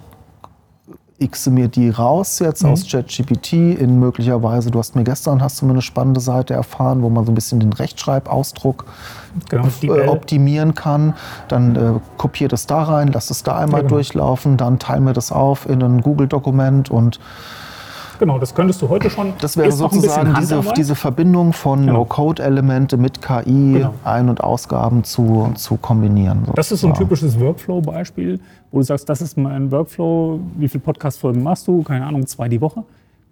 xe 1.19 1.51
mir 1.51 1.69
die 1.69 1.91
raus 1.91 2.39
jetzt 2.39 2.65
aus 2.65 2.87
ChatGPT 2.89 3.53
in 3.53 3.99
möglicherweise, 3.99 4.71
du 4.71 4.79
hast 4.79 4.97
mir 4.97 5.05
gestern, 5.05 5.43
hast 5.43 5.61
du 5.61 5.67
mir 5.67 5.73
eine 5.73 5.83
spannende 5.83 6.21
Seite 6.21 6.55
erfahren, 6.55 7.03
wo 7.03 7.09
man 7.09 7.25
so 7.25 7.33
ein 7.33 7.35
bisschen 7.35 7.61
den 7.61 7.73
Rechtschreibausdruck 7.73 8.85
Genau, 9.49 9.67
äh, 9.83 10.09
optimieren 10.09 10.75
kann. 10.75 11.15
Dann 11.49 11.77
äh, 11.77 12.01
kopiere 12.19 12.49
das 12.49 12.67
da 12.67 12.83
rein, 12.83 13.11
lass 13.13 13.31
es 13.31 13.43
da 13.43 13.57
einmal 13.57 13.81
Ja, 13.81 13.83
genau. 13.83 13.95
durchlaufen, 13.95 14.57
dann 14.57 14.79
teile 14.79 15.01
mir 15.01 15.13
das 15.13 15.33
auf 15.33 15.69
in 15.69 15.83
ein 15.83 16.03
Google-Dokument 16.03 16.91
und 16.91 17.19
Genau, 18.23 18.39
das 18.39 18.55
könntest 18.55 18.81
du 18.81 18.89
heute 18.89 19.11
schon. 19.11 19.33
das 19.41 19.57
wäre 19.57 19.73
sozusagen 19.73 20.33
diese, 20.39 20.63
diese 20.77 20.95
Verbindung 20.95 21.53
von 21.53 21.81
Genau. 21.81 21.93
No-Code-Elemente 22.05 22.97
mit 22.97 23.21
KI, 23.21 23.73
Genau. 23.73 23.95
Ein- 24.05 24.29
und 24.29 24.41
Ausgaben 24.41 25.03
zu, 25.03 25.51
zu 25.57 25.77
kombinieren. 25.77 26.45
Das 26.55 26.71
ist 26.71 26.83
so 26.83 26.87
ein 26.87 26.91
sozusagen. 26.95 27.09
typisches 27.09 27.41
Workflow-Beispiel, 27.41 28.39
wo 28.71 28.79
du 28.79 28.85
sagst, 28.85 29.09
das 29.09 29.23
ist 29.23 29.37
mein 29.37 29.73
Workflow, 29.73 30.39
wie 30.57 30.69
viele 30.69 30.83
Podcast-Folgen 30.85 31.43
machst 31.43 31.67
du? 31.67 31.83
Keine 31.83 32.07
Ahnung, 32.07 32.25
zwei 32.29 32.49
die 32.49 32.61
Woche, 32.61 32.85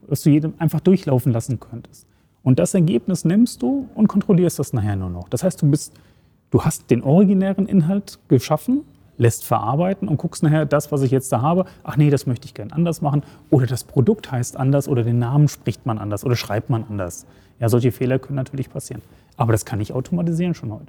dass 0.08 0.22
du 0.22 0.30
jedem 0.30 0.54
einfach 0.58 0.80
durchlaufen 0.80 1.32
lassen 1.32 1.60
könntest. 1.60 2.04
Und 2.42 2.58
das 2.58 2.74
Ergebnis 2.74 3.24
nimmst 3.24 3.62
du 3.62 3.86
und 3.94 4.08
kontrollierst 4.08 4.58
das 4.58 4.72
nachher 4.72 4.96
nur 4.96 5.10
noch. 5.10 5.28
Das 5.28 5.44
heißt, 5.44 5.62
du 5.62 5.70
bist, 5.70 5.92
du 6.50 6.64
hast 6.64 6.90
den 6.90 7.04
originären 7.04 7.66
Inhalt 7.66 8.18
geschaffen, 8.26 8.80
lässt 9.20 9.44
verarbeiten 9.44 10.08
und 10.08 10.16
guckst 10.16 10.42
nachher 10.42 10.64
das, 10.64 10.90
was 10.90 11.02
ich 11.02 11.10
jetzt 11.10 11.30
da 11.30 11.42
habe. 11.42 11.66
Ach 11.84 11.96
nee, 11.98 12.08
das 12.08 12.26
möchte 12.26 12.46
ich 12.46 12.54
gern 12.54 12.72
anders 12.72 13.02
machen. 13.02 13.22
Oder 13.50 13.66
das 13.66 13.84
Produkt 13.84 14.32
heißt 14.32 14.56
anders 14.56 14.88
oder 14.88 15.02
den 15.04 15.18
Namen 15.18 15.46
spricht 15.48 15.84
man 15.84 15.98
anders 15.98 16.24
oder 16.24 16.36
schreibt 16.36 16.70
man 16.70 16.84
anders. 16.88 17.26
Ja, 17.60 17.68
solche 17.68 17.92
Fehler 17.92 18.18
können 18.18 18.36
natürlich 18.36 18.70
passieren. 18.70 19.02
Aber 19.36 19.52
das 19.52 19.66
kann 19.66 19.78
ich 19.80 19.92
automatisieren 19.92 20.54
schon 20.54 20.72
heute. 20.72 20.86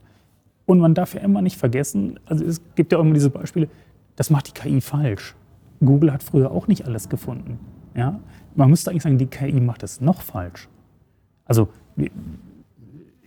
Und 0.65 0.79
man 0.79 0.93
darf 0.93 1.13
ja 1.13 1.19
immer 1.19 1.41
nicht 1.41 1.57
vergessen, 1.57 2.19
also 2.25 2.45
es 2.45 2.61
gibt 2.75 2.93
ja 2.93 2.99
auch 2.99 3.01
immer 3.01 3.13
diese 3.13 3.29
Beispiele, 3.29 3.67
das 4.15 4.29
macht 4.29 4.47
die 4.47 4.53
KI 4.53 4.79
falsch. 4.79 5.35
Google 5.83 6.13
hat 6.13 6.23
früher 6.23 6.51
auch 6.51 6.67
nicht 6.67 6.85
alles 6.85 7.09
gefunden. 7.09 7.59
Ja? 7.95 8.19
Man 8.55 8.69
müsste 8.69 8.91
eigentlich 8.91 9.03
sagen, 9.03 9.17
die 9.17 9.25
KI 9.25 9.59
macht 9.59 9.83
es 9.83 9.99
noch 9.99 10.21
falsch. 10.21 10.69
Also 11.43 11.67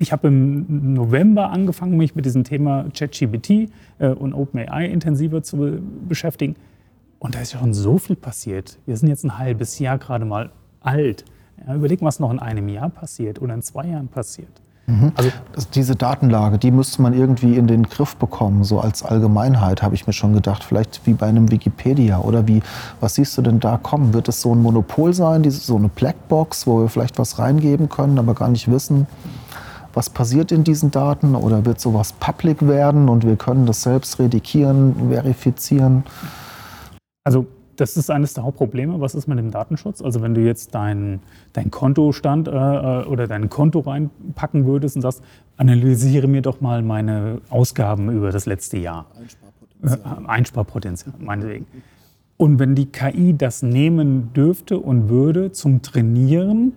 ich 0.05 0.13
habe 0.13 0.29
im 0.29 0.93
November 0.93 1.51
angefangen, 1.51 1.97
mich 1.97 2.15
mit 2.15 2.27
diesem 2.27 2.45
Thema 2.45 2.85
ChatGPT 2.95 3.71
äh, 3.99 4.09
und 4.09 4.35
OpenAI 4.35 4.85
intensiver 4.87 5.43
zu 5.43 5.57
be 5.57 5.83
beschäftigen. 6.09 6.57
Und 7.19 7.35
da 7.35 7.41
ist 7.41 7.55
ja 7.55 7.59
schon 7.59 7.73
so 7.73 7.97
viel 7.97 8.17
passiert. 8.17 8.79
Wir 8.85 8.99
sind 8.99 9.09
jetzt 9.09 9.25
ein 9.25 9.39
halbes 9.39 9.79
Jahr 9.79 9.97
gerade 9.97 10.27
mal 10.27 10.51
alt. 10.81 11.25
Ja, 11.67 11.75
überleg, 11.75 12.03
was 12.03 12.21
noch 12.21 12.31
in 12.31 12.39
einem 12.39 12.69
Jahr 12.69 12.91
passiert 12.91 13.41
oder 13.41 13.55
in 13.55 13.63
zwei 13.63 13.87
Jahren 13.87 14.09
passiert. 14.09 14.61
Also 15.15 15.31
Das, 15.53 15.71
diese 15.71 15.97
Datenlage, 15.97 16.59
die 16.59 16.71
müsste 16.71 17.01
man 17.01 17.15
irgendwie 17.15 17.57
in 17.57 17.67
den 17.67 17.85
Griff 17.85 18.17
bekommen, 18.17 18.65
so 18.65 18.81
als 18.81 19.03
Allgemeinheit, 19.03 19.83
habe 19.83 19.95
ich 19.95 20.07
mir 20.07 20.13
schon 20.13 20.35
gedacht. 20.35 20.63
Vielleicht 20.63 21.01
wie 21.07 21.15
bei 21.15 21.27
einem 21.27 21.51
Wikipedia 21.51 22.19
oder 22.19 22.47
wie, 22.47 22.61
was 23.01 23.15
siehst 23.15 23.39
du 23.39 23.43
denn 23.43 23.61
da 23.61 23.79
kommen? 23.79 24.13
Wird 24.13 24.29
es 24.29 24.43
so 24.43 24.55
ein 24.55 24.61
Monopol 24.61 25.15
sein, 25.15 25.43
diese, 25.43 25.61
so 25.61 25.77
eine 25.77 25.89
Blackbox, 25.89 26.67
wo 26.67 26.83
wir 26.83 26.89
vielleicht 26.91 27.19
was 27.19 27.39
reingeben 27.39 27.89
können, 27.89 28.19
aber 28.19 28.35
gar 28.35 28.51
nicht 28.51 28.71
wissen, 28.71 29.07
was 29.95 30.11
passiert 30.11 30.53
in 30.53 30.65
diesen 30.65 30.91
Daten? 30.91 31.35
Oder 31.35 31.65
wird 31.65 31.81
sowas 31.81 32.13
public 32.13 32.67
werden 32.67 33.09
und 33.09 33.27
wir 33.27 33.37
können 33.37 33.67
das 33.67 33.83
selbst 33.83 34.19
redigieren, 34.19 35.11
verifizieren? 35.11 36.05
Also 37.25 37.47
das 37.77 37.97
ist 37.97 38.11
eines 38.11 38.35
der 38.35 38.45
Hauptprobleme. 38.45 39.01
Was 39.01 39.15
ist 39.15 39.27
mit 39.27 39.39
dem 39.39 39.51
Datenschutz? 39.51 40.01
Also 40.03 40.23
wenn 40.23 40.35
du 40.35 40.41
jetzt 40.41 40.75
deinen 40.75 41.21
dein 41.53 41.71
Kontostand 41.71 42.49
äh, 42.49 42.53
äh, 42.53 43.05
oder 43.07 43.27
dein 43.27 43.49
Konto 43.49 43.81
reinpacken 43.81 44.67
würdest 44.67 44.97
und 44.97 45.03
sagst, 45.03 45.23
analysiere 45.57 46.29
mir 46.29 46.43
doch 46.43 46.61
mal 46.61 46.83
meine 46.83 47.41
Ausgaben 47.51 48.11
über 48.11 48.31
das 48.31 48.47
letzte 48.47 48.79
Jahr. 48.79 49.07
Einsparpotenzial. 49.17 50.23
Äh, 50.23 50.29
Einsparpotenzial, 50.29 51.15
meinetwegen. 51.19 51.67
Und 52.37 52.59
wenn 52.59 52.75
die 52.75 52.87
KI 52.87 53.37
das 53.37 53.63
nehmen 53.63 54.33
dürfte 54.35 54.79
und 54.79 55.09
würde 55.09 55.53
zum 55.53 55.83
Trainieren, 55.83 56.73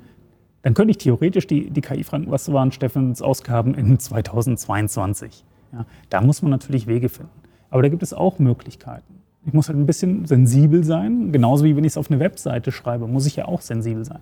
dann 0.67 0.73
könnte 0.73 0.91
ich 0.91 0.97
theoretisch 0.97 1.47
die, 1.47 1.69
die 1.69 1.79
KI 1.79 2.03
fragen, 2.03 2.29
was 2.29 2.51
waren 2.51 2.73
Steffens 2.73 3.21
Ausgaben 3.21 3.73
in 3.73 3.97
2022? 3.97 5.45
Ja, 5.71 5.85
da 6.09 6.19
muss 6.19 6.41
man 6.41 6.51
natürlich 6.51 6.87
Wege 6.87 7.07
finden. 7.07 7.31
Aber 7.69 7.83
da 7.83 7.87
gibt 7.87 8.03
es 8.03 8.13
auch 8.13 8.37
Möglichkeiten. 8.37 9.21
Ich 9.45 9.53
muss 9.53 9.69
halt 9.69 9.77
ein 9.77 9.85
bisschen 9.85 10.25
sensibel 10.25 10.83
sein, 10.83 11.31
genauso 11.31 11.63
wie 11.63 11.77
wenn 11.77 11.85
ich 11.85 11.93
es 11.93 11.97
auf 11.97 12.11
eine 12.11 12.19
Webseite 12.19 12.73
schreibe, 12.73 13.07
muss 13.07 13.25
ich 13.25 13.37
ja 13.37 13.45
auch 13.45 13.61
sensibel 13.61 14.03
sein. 14.03 14.19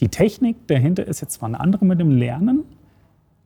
Die 0.00 0.08
Technik 0.08 0.66
dahinter 0.66 1.06
ist 1.06 1.20
jetzt 1.20 1.34
zwar 1.34 1.50
eine 1.50 1.60
andere 1.60 1.84
mit 1.84 2.00
dem 2.00 2.10
Lernen, 2.10 2.64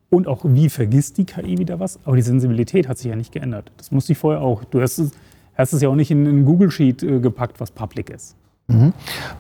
Und 0.09 0.29
auch, 0.29 0.45
wie 0.45 0.69
vergisst 0.69 1.19
die 1.19 1.25
KI 1.25 1.59
wieder 1.59 1.81
was? 1.81 1.99
Aber 2.05 2.15
die 2.15 2.23
Sensibilität 2.23 2.87
hat 2.87 2.99
sich 2.99 3.09
ja 3.09 3.17
nicht 3.17 3.33
geändert. 3.33 3.73
Das 3.77 3.91
musste 3.91 4.13
ich 4.13 4.19
vorher 4.19 4.41
auch. 4.41 4.63
Du 4.63 4.81
hast 4.81 4.99
es, 4.99 5.11
hast 5.57 5.73
es 5.73 5.83
ja 5.83 5.89
auch 5.89 5.97
nicht 5.97 6.13
in 6.13 6.29
einen 6.29 6.45
Google 6.45 6.71
Sheet 6.71 7.03
äh, 7.03 7.19
gepackt, 7.19 7.59
was 7.59 7.73
public 7.73 8.09
ist. 8.11 8.37
Mhm. 8.69 8.93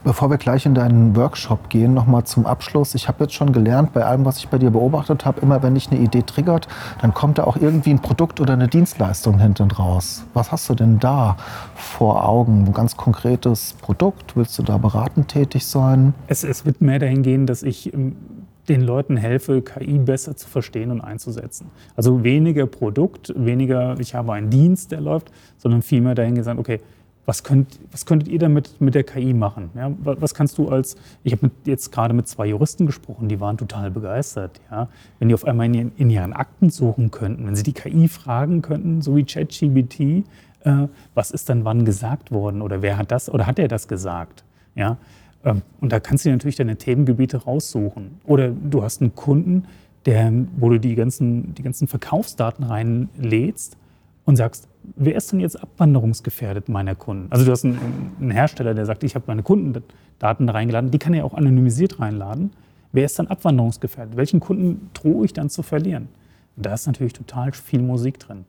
Bevor 0.04 0.30
wir 0.30 0.36
gleich 0.36 0.66
in 0.66 0.74
deinen 0.74 1.16
Workshop 1.16 1.68
gehen, 1.68 1.94
nochmal 1.94 2.24
zum 2.24 2.46
Abschluss. 2.46 2.94
Ich 2.94 3.08
habe 3.08 3.24
jetzt 3.24 3.34
schon 3.34 3.52
gelernt, 3.52 3.92
bei 3.92 4.04
allem, 4.04 4.24
was 4.24 4.38
ich 4.38 4.48
bei 4.48 4.58
dir 4.58 4.70
beobachtet 4.70 5.24
habe, 5.24 5.40
immer 5.40 5.64
wenn 5.64 5.74
dich 5.74 5.90
eine 5.90 5.98
Idee 6.00 6.22
triggert, 6.22 6.68
dann 7.02 7.12
kommt 7.12 7.38
da 7.38 7.44
auch 7.44 7.56
irgendwie 7.56 7.90
ein 7.90 8.00
Produkt 8.00 8.40
oder 8.40 8.52
eine 8.52 8.68
Dienstleistung 8.68 9.40
hinten 9.40 9.72
raus. 9.72 10.24
Was 10.32 10.52
hast 10.52 10.68
du 10.68 10.74
denn 10.74 11.00
da 11.00 11.36
vor 11.74 12.28
Augen? 12.28 12.66
Ein 12.66 12.72
ganz 12.72 12.96
konkretes 12.96 13.72
Produkt? 13.80 14.36
Willst 14.36 14.56
du 14.58 14.62
da 14.62 14.78
beratend 14.78 15.28
tätig 15.28 15.66
sein? 15.66 16.14
Es, 16.28 16.44
es 16.44 16.64
wird 16.64 16.80
mehr 16.80 17.00
dahin 17.00 17.24
gehen, 17.24 17.46
dass 17.46 17.64
ich 17.64 17.92
ähm, 17.92 18.14
den 18.68 18.80
Leuten 18.80 19.16
helfe, 19.16 19.60
KI 19.62 19.98
besser 19.98 20.36
zu 20.36 20.48
verstehen 20.48 20.92
und 20.92 21.00
einzusetzen. 21.00 21.70
Also 21.96 22.22
weniger 22.22 22.66
Produkt, 22.66 23.32
weniger, 23.36 23.98
ich 23.98 24.14
habe 24.14 24.32
einen 24.34 24.50
Dienst, 24.50 24.92
der 24.92 25.00
läuft, 25.00 25.32
sondern 25.58 25.82
vielmehr 25.82 26.14
dahin 26.14 26.36
gesagt, 26.36 26.58
okay, 26.60 26.80
was, 27.26 27.42
könnt, 27.42 27.78
was 27.90 28.06
könntet 28.06 28.28
ihr 28.28 28.38
damit 28.38 28.80
mit 28.80 28.94
der 28.94 29.02
KI 29.02 29.34
machen? 29.34 29.70
Ja, 29.74 29.92
was 29.98 30.32
kannst 30.32 30.56
du 30.58 30.68
als, 30.68 30.96
ich 31.24 31.32
habe 31.32 31.50
jetzt 31.64 31.90
gerade 31.90 32.14
mit 32.14 32.28
zwei 32.28 32.46
Juristen 32.46 32.86
gesprochen, 32.86 33.28
die 33.28 33.40
waren 33.40 33.58
total 33.58 33.90
begeistert. 33.90 34.60
Ja? 34.70 34.88
Wenn 35.18 35.28
die 35.28 35.34
auf 35.34 35.44
einmal 35.44 35.66
in 35.66 35.74
ihren, 35.74 35.92
in 35.96 36.10
ihren 36.10 36.32
Akten 36.32 36.70
suchen 36.70 37.10
könnten, 37.10 37.46
wenn 37.46 37.56
sie 37.56 37.64
die 37.64 37.72
KI 37.72 38.08
fragen 38.08 38.62
könnten, 38.62 39.02
so 39.02 39.16
wie 39.16 39.24
ChatGBT, 39.24 40.24
äh, 40.64 40.88
was 41.14 41.32
ist 41.32 41.48
dann 41.48 41.64
wann 41.64 41.84
gesagt 41.84 42.30
worden 42.30 42.62
oder 42.62 42.80
wer 42.80 42.96
hat 42.96 43.10
das 43.10 43.28
oder 43.28 43.46
hat 43.46 43.58
er 43.58 43.68
das 43.68 43.88
gesagt? 43.88 44.44
Ja? 44.76 44.96
Ähm, 45.44 45.62
und 45.80 45.92
da 45.92 45.98
kannst 45.98 46.24
du 46.24 46.30
natürlich 46.30 46.56
deine 46.56 46.76
Themengebiete 46.76 47.38
raussuchen. 47.38 48.20
Oder 48.24 48.50
du 48.50 48.84
hast 48.84 49.00
einen 49.00 49.16
Kunden, 49.16 49.64
der, 50.06 50.32
wo 50.56 50.70
du 50.70 50.78
die 50.78 50.94
ganzen, 50.94 51.54
die 51.54 51.62
ganzen 51.62 51.88
Verkaufsdaten 51.88 52.64
reinlädst 52.64 53.76
und 54.26 54.36
sagst, 54.36 54.68
wer 54.96 55.14
ist 55.14 55.32
denn 55.32 55.40
jetzt 55.40 55.60
abwanderungsgefährdet 55.60 56.68
meiner 56.68 56.94
Kunden? 56.94 57.28
Also 57.30 57.46
du 57.46 57.52
hast 57.52 57.64
einen, 57.64 57.78
einen 58.20 58.32
Hersteller, 58.32 58.74
der 58.74 58.84
sagt, 58.84 59.04
ich 59.04 59.14
habe 59.14 59.24
meine 59.28 59.42
Kundendaten 59.42 60.48
reingeladen, 60.48 60.90
die 60.90 60.98
kann 60.98 61.14
er 61.14 61.24
auch 61.24 61.32
anonymisiert 61.32 62.00
reinladen. 62.00 62.50
Wer 62.92 63.06
ist 63.06 63.18
dann 63.18 63.28
abwanderungsgefährdet? 63.28 64.16
Welchen 64.16 64.40
Kunden 64.40 64.90
drohe 64.94 65.24
ich 65.24 65.32
dann 65.32 65.48
zu 65.48 65.62
verlieren? 65.62 66.08
Und 66.56 66.66
da 66.66 66.74
ist 66.74 66.86
natürlich 66.86 67.12
total 67.12 67.52
viel 67.52 67.80
Musik 67.80 68.18
drin. 68.18 68.44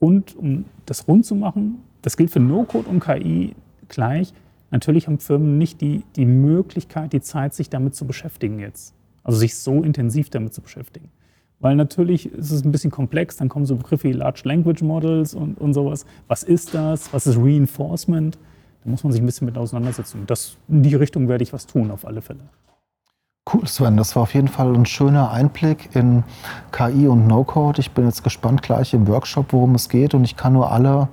Und 0.00 0.36
um 0.36 0.64
das 0.84 1.06
rund 1.06 1.24
zu 1.24 1.36
machen, 1.36 1.78
das 2.02 2.16
gilt 2.16 2.30
für 2.30 2.40
No-Code 2.40 2.88
und 2.88 3.00
KI 3.00 3.54
gleich, 3.88 4.34
natürlich 4.70 5.06
haben 5.06 5.20
Firmen 5.20 5.58
nicht 5.58 5.80
die, 5.80 6.02
die 6.16 6.26
Möglichkeit, 6.26 7.12
die 7.12 7.20
Zeit, 7.20 7.54
sich 7.54 7.70
damit 7.70 7.94
zu 7.94 8.04
beschäftigen 8.04 8.58
jetzt. 8.58 8.94
Also 9.22 9.38
sich 9.38 9.56
so 9.56 9.82
intensiv 9.82 10.28
damit 10.28 10.52
zu 10.54 10.60
beschäftigen. 10.60 11.08
Weil 11.60 11.76
natürlich 11.76 12.32
ist 12.32 12.50
es 12.50 12.64
ein 12.64 12.72
bisschen 12.72 12.90
komplex, 12.90 13.36
dann 13.36 13.48
kommen 13.48 13.64
so 13.64 13.76
Begriffe 13.76 14.08
wie 14.08 14.12
Large 14.12 14.42
Language 14.44 14.82
Models 14.82 15.34
und, 15.34 15.58
und 15.58 15.72
sowas. 15.72 16.04
Was 16.28 16.42
ist 16.42 16.74
das? 16.74 17.12
Was 17.12 17.26
ist 17.26 17.38
Reinforcement? 17.38 18.38
Da 18.84 18.90
muss 18.90 19.02
man 19.02 19.12
sich 19.12 19.22
ein 19.22 19.26
bisschen 19.26 19.46
mit 19.46 19.56
auseinandersetzen. 19.56 20.24
Das, 20.26 20.56
in 20.68 20.82
die 20.82 20.94
Richtung 20.94 21.28
werde 21.28 21.42
ich 21.42 21.52
was 21.52 21.66
tun, 21.66 21.90
auf 21.90 22.06
alle 22.06 22.20
Fälle. 22.20 22.40
Cool, 23.52 23.66
Sven. 23.66 23.98
Das 23.98 24.16
war 24.16 24.22
auf 24.22 24.34
jeden 24.34 24.48
Fall 24.48 24.74
ein 24.74 24.86
schöner 24.86 25.30
Einblick 25.30 25.94
in 25.94 26.24
KI 26.72 27.06
und 27.08 27.26
No-Code. 27.26 27.78
Ich 27.78 27.90
bin 27.90 28.06
jetzt 28.06 28.24
gespannt 28.24 28.62
gleich 28.62 28.94
im 28.94 29.06
Workshop, 29.06 29.52
worum 29.52 29.74
es 29.74 29.90
geht. 29.90 30.14
Und 30.14 30.24
ich 30.24 30.36
kann 30.36 30.54
nur 30.54 30.72
alle, 30.72 31.08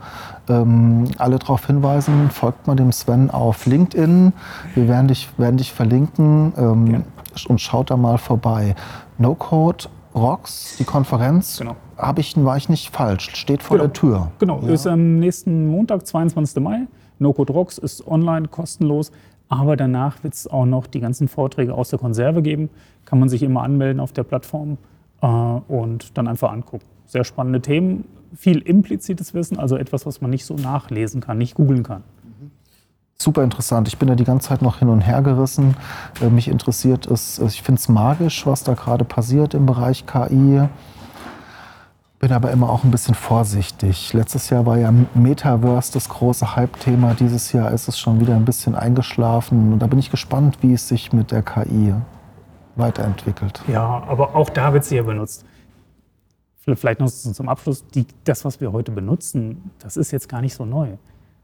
ähm, 0.48 1.10
alle 1.18 1.40
darauf 1.40 1.68
hinweisen, 1.68 2.30
folgt 2.30 2.68
mal 2.68 2.76
dem 2.76 2.94
Sven 2.94 3.30
auf 3.30 3.66
LinkedIn. 3.66 4.32
Wir 4.76 4.88
werden 4.88 5.10
dich, 5.10 5.28
werden 5.38 5.58
dich 5.58 5.74
verlinken 5.74 6.54
ähm, 6.58 6.88
ja. 6.88 7.02
und 7.50 7.60
schaut 7.60 7.92
da 7.92 7.98
mal 7.98 8.18
vorbei. 8.18 8.76
No-Code 9.18 9.90
Rocks, 10.14 10.76
die 10.78 10.84
Konferenz, 10.84 11.58
genau. 11.58 11.76
ich, 12.18 12.44
war 12.44 12.58
ich 12.58 12.70
nicht 12.70 12.90
falsch, 12.90 13.30
steht 13.36 13.64
vor 13.64 13.78
genau. 13.78 13.88
der 13.88 13.94
Tür. 13.94 14.32
Genau, 14.40 14.62
ja. 14.62 14.70
ist 14.74 14.88
am 14.88 15.20
nächsten 15.20 15.68
Montag, 15.68 16.06
22. 16.06 16.62
Mai. 16.62 16.88
No 17.20 17.34
Code 17.34 17.54
Rocks 17.54 17.78
ist 17.78 18.08
online 18.08 18.48
kostenlos, 18.48 19.12
aber 19.48 19.76
danach 19.76 20.24
wird 20.24 20.34
es 20.34 20.48
auch 20.48 20.66
noch 20.66 20.88
die 20.88 21.00
ganzen 21.00 21.28
Vorträge 21.28 21.74
aus 21.74 21.90
der 21.90 22.00
Konserve 22.00 22.42
geben. 22.42 22.70
Kann 23.06 23.20
man 23.20 23.30
sich 23.30 23.44
immer 23.44 23.64
anmelden 23.64 24.00
auf 24.00 24.12
der 24.12 24.24
Plattform 24.24 24.78
äh, 25.22 25.28
und 25.28 26.18
dann 26.18 26.28
einfach 26.28 26.52
angucken. 26.52 26.86
Sehr 27.06 27.24
spannende 27.24 27.62
Themen, 27.62 28.06
viel 28.36 28.60
implizites 28.60 29.34
Wissen, 29.34 29.60
also 29.60 29.78
etwas, 29.78 30.06
was 30.06 30.22
man 30.22 30.32
nicht 30.32 30.46
so 30.46 30.56
nachlesen 30.56 31.22
kann, 31.22 31.38
nicht 31.38 31.56
googeln 31.56 31.84
kann 31.84 32.04
super 33.22 33.44
interessant. 33.44 33.88
Ich 33.88 33.98
bin 33.98 34.08
da 34.08 34.16
die 34.16 34.24
ganze 34.24 34.50
Zeit 34.50 34.62
noch 34.62 34.80
hin 34.80 34.90
und 34.90 35.02
her 35.02 35.22
gerissen. 35.22 35.76
Äh, 36.22 36.30
mich 36.30 36.48
interessiert 36.48 37.08
es, 37.08 37.40
äh, 37.40 37.46
ich 37.46 37.62
finde 37.62 37.80
es 37.80 37.90
magisch, 37.90 38.46
was 38.46 38.64
da 38.64 38.74
gerade 38.74 39.06
passiert 39.06 39.54
im 39.54 39.66
Bereich 39.66 40.06
KI. 40.06 40.68
Bin 42.20 42.32
aber 42.32 42.52
immer 42.52 42.70
auch 42.70 42.84
ein 42.84 42.92
bisschen 42.92 43.16
vorsichtig. 43.16 44.14
Letztes 44.14 44.52
Jahr 44.52 44.66
war 44.68 44.78
ja 44.78 44.94
Metaverse 45.16 45.92
das 45.94 46.08
große 46.08 46.56
Hype-Thema. 46.56 47.16
Dieses 47.16 47.52
Jahr 47.52 47.72
ist 47.72 47.88
es 47.88 47.98
schon 47.98 48.20
wieder 48.20 48.36
ein 48.36 48.46
bisschen 48.46 48.76
eingeschlafen. 48.76 49.74
Und 49.74 49.80
da 49.80 49.88
bin 49.88 49.98
ich 49.98 50.12
gespannt, 50.12 50.60
wie 50.62 50.74
es 50.74 50.88
sich 50.88 51.14
mit 51.14 51.32
der 51.32 51.42
KI 51.42 51.96
weiterentwickelt. 52.76 53.64
Ja, 53.68 54.04
aber 54.08 54.36
auch 54.36 54.52
da 54.52 54.72
wird 54.72 54.86
sie 54.86 54.98
ja 54.98 55.04
benutzt. 55.04 55.46
Vielleicht 56.60 57.00
noch 57.00 57.10
zum 57.10 57.50
Abschluss, 57.50 57.88
die, 57.88 58.06
das, 58.24 58.46
was 58.46 58.62
wir 58.62 58.72
heute 58.72 58.92
benutzen, 58.92 59.72
das 59.80 59.98
ist 59.98 60.12
jetzt 60.12 60.30
gar 60.30 60.42
nicht 60.42 60.54
so 60.54 60.64
neu 60.64 60.98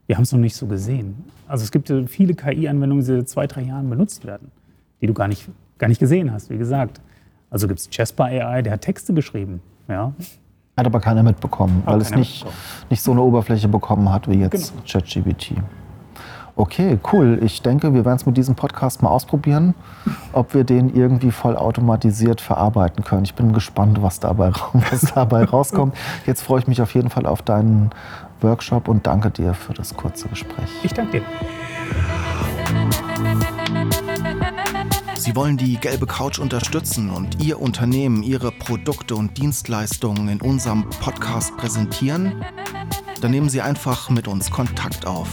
wir 0.08 0.16
haben 0.16 0.24
es 0.24 0.32
noch 0.32 0.40
nicht 0.40 0.56
so 0.56 0.66
gesehen. 0.66 1.26
Also 1.48 1.64
es 1.64 1.72
gibt 1.72 1.92
viele 2.08 2.34
KI-Anwendungen, 2.34 3.04
die 3.04 3.06
seit 3.06 3.30
zwei, 3.30 3.46
drei 3.46 3.62
Jahren 3.62 3.90
benutzt 3.90 4.26
werden, 4.26 4.52
die 5.02 5.08
du 5.08 5.14
gar 5.14 5.28
nicht, 5.28 5.48
gar 5.78 5.88
nicht 5.88 6.00
gesehen 6.00 6.32
hast, 6.32 6.50
wie 6.50 6.58
gesagt. 6.58 7.02
Also 7.50 7.68
gibt 7.68 7.80
es 7.80 7.90
Jasper 7.92 8.26
AI, 8.26 8.62
der 8.62 8.74
hat 8.74 8.82
Texte 8.82 9.14
geschrieben. 9.14 9.62
Ja. 9.88 10.14
Hat 10.76 10.86
aber 10.86 11.00
keiner 11.00 11.24
mitbekommen, 11.24 11.82
weil 11.86 12.02
es 12.02 12.12
nicht, 12.12 12.46
nicht 12.90 13.02
so 13.02 13.12
eine 13.12 13.22
Oberfläche 13.22 13.68
bekommen 13.68 14.12
hat 14.12 14.30
wie 14.30 14.40
jetzt 14.40 14.74
genau. 14.74 14.84
ChatGPT. 14.86 15.56
Okay, 16.56 16.98
cool. 17.14 17.40
Ich 17.44 17.62
denke, 17.62 17.94
wir 17.94 18.04
werden 18.04 18.16
es 18.16 18.26
mit 18.26 18.36
diesem 18.36 18.56
Podcast 18.56 19.04
mal 19.04 19.10
ausprobieren, 19.10 19.76
ob 20.34 20.56
wir 20.56 20.64
den 20.64 20.96
irgendwie 20.96 21.30
vollautomatisiert 21.30 22.42
verarbeiten 22.42 23.04
können. 23.04 23.26
Ich 23.26 23.36
bin 23.36 23.54
gespannt, 23.54 24.02
was 24.02 24.20
dabei, 24.20 24.52
was 24.74 25.14
dabei 25.14 25.44
rauskommt. 25.44 25.96
Jetzt 26.26 26.42
freue 26.42 26.60
ich 26.60 26.68
mich 26.68 26.82
auf 26.82 26.96
jeden 26.96 27.12
Fall 27.12 27.28
auf 27.28 27.44
deinen 27.44 27.92
Workshop 28.42 28.88
und 28.88 29.06
danke 29.06 29.32
dir 29.32 29.54
für 29.54 29.74
das 29.74 29.96
kurze 29.96 30.28
Gespräch. 30.28 30.70
Ich 30.84 30.94
danke 30.94 31.20
dir. 31.20 31.26
Sie 35.16 35.36
wollen 35.36 35.58
die 35.58 35.78
gelbe 35.78 36.06
Couch 36.06 36.40
unterstützen 36.40 37.10
und 37.10 37.44
Ihr 37.44 37.60
Unternehmen, 37.60 38.24
Ihre 38.24 38.52
Produkte 38.52 39.16
und 39.16 39.38
Dienstleistungen 39.38 40.30
in 40.30 40.42
unserem 40.42 40.90
Podcast 40.90 41.58
präsentieren? 41.58 42.46
Dann 43.22 43.32
nehmen 43.32 43.50
Sie 43.50 43.62
einfach 43.62 44.10
mit 44.10 44.28
uns 44.28 44.52
Kontakt 44.52 45.06
auf 45.06 45.28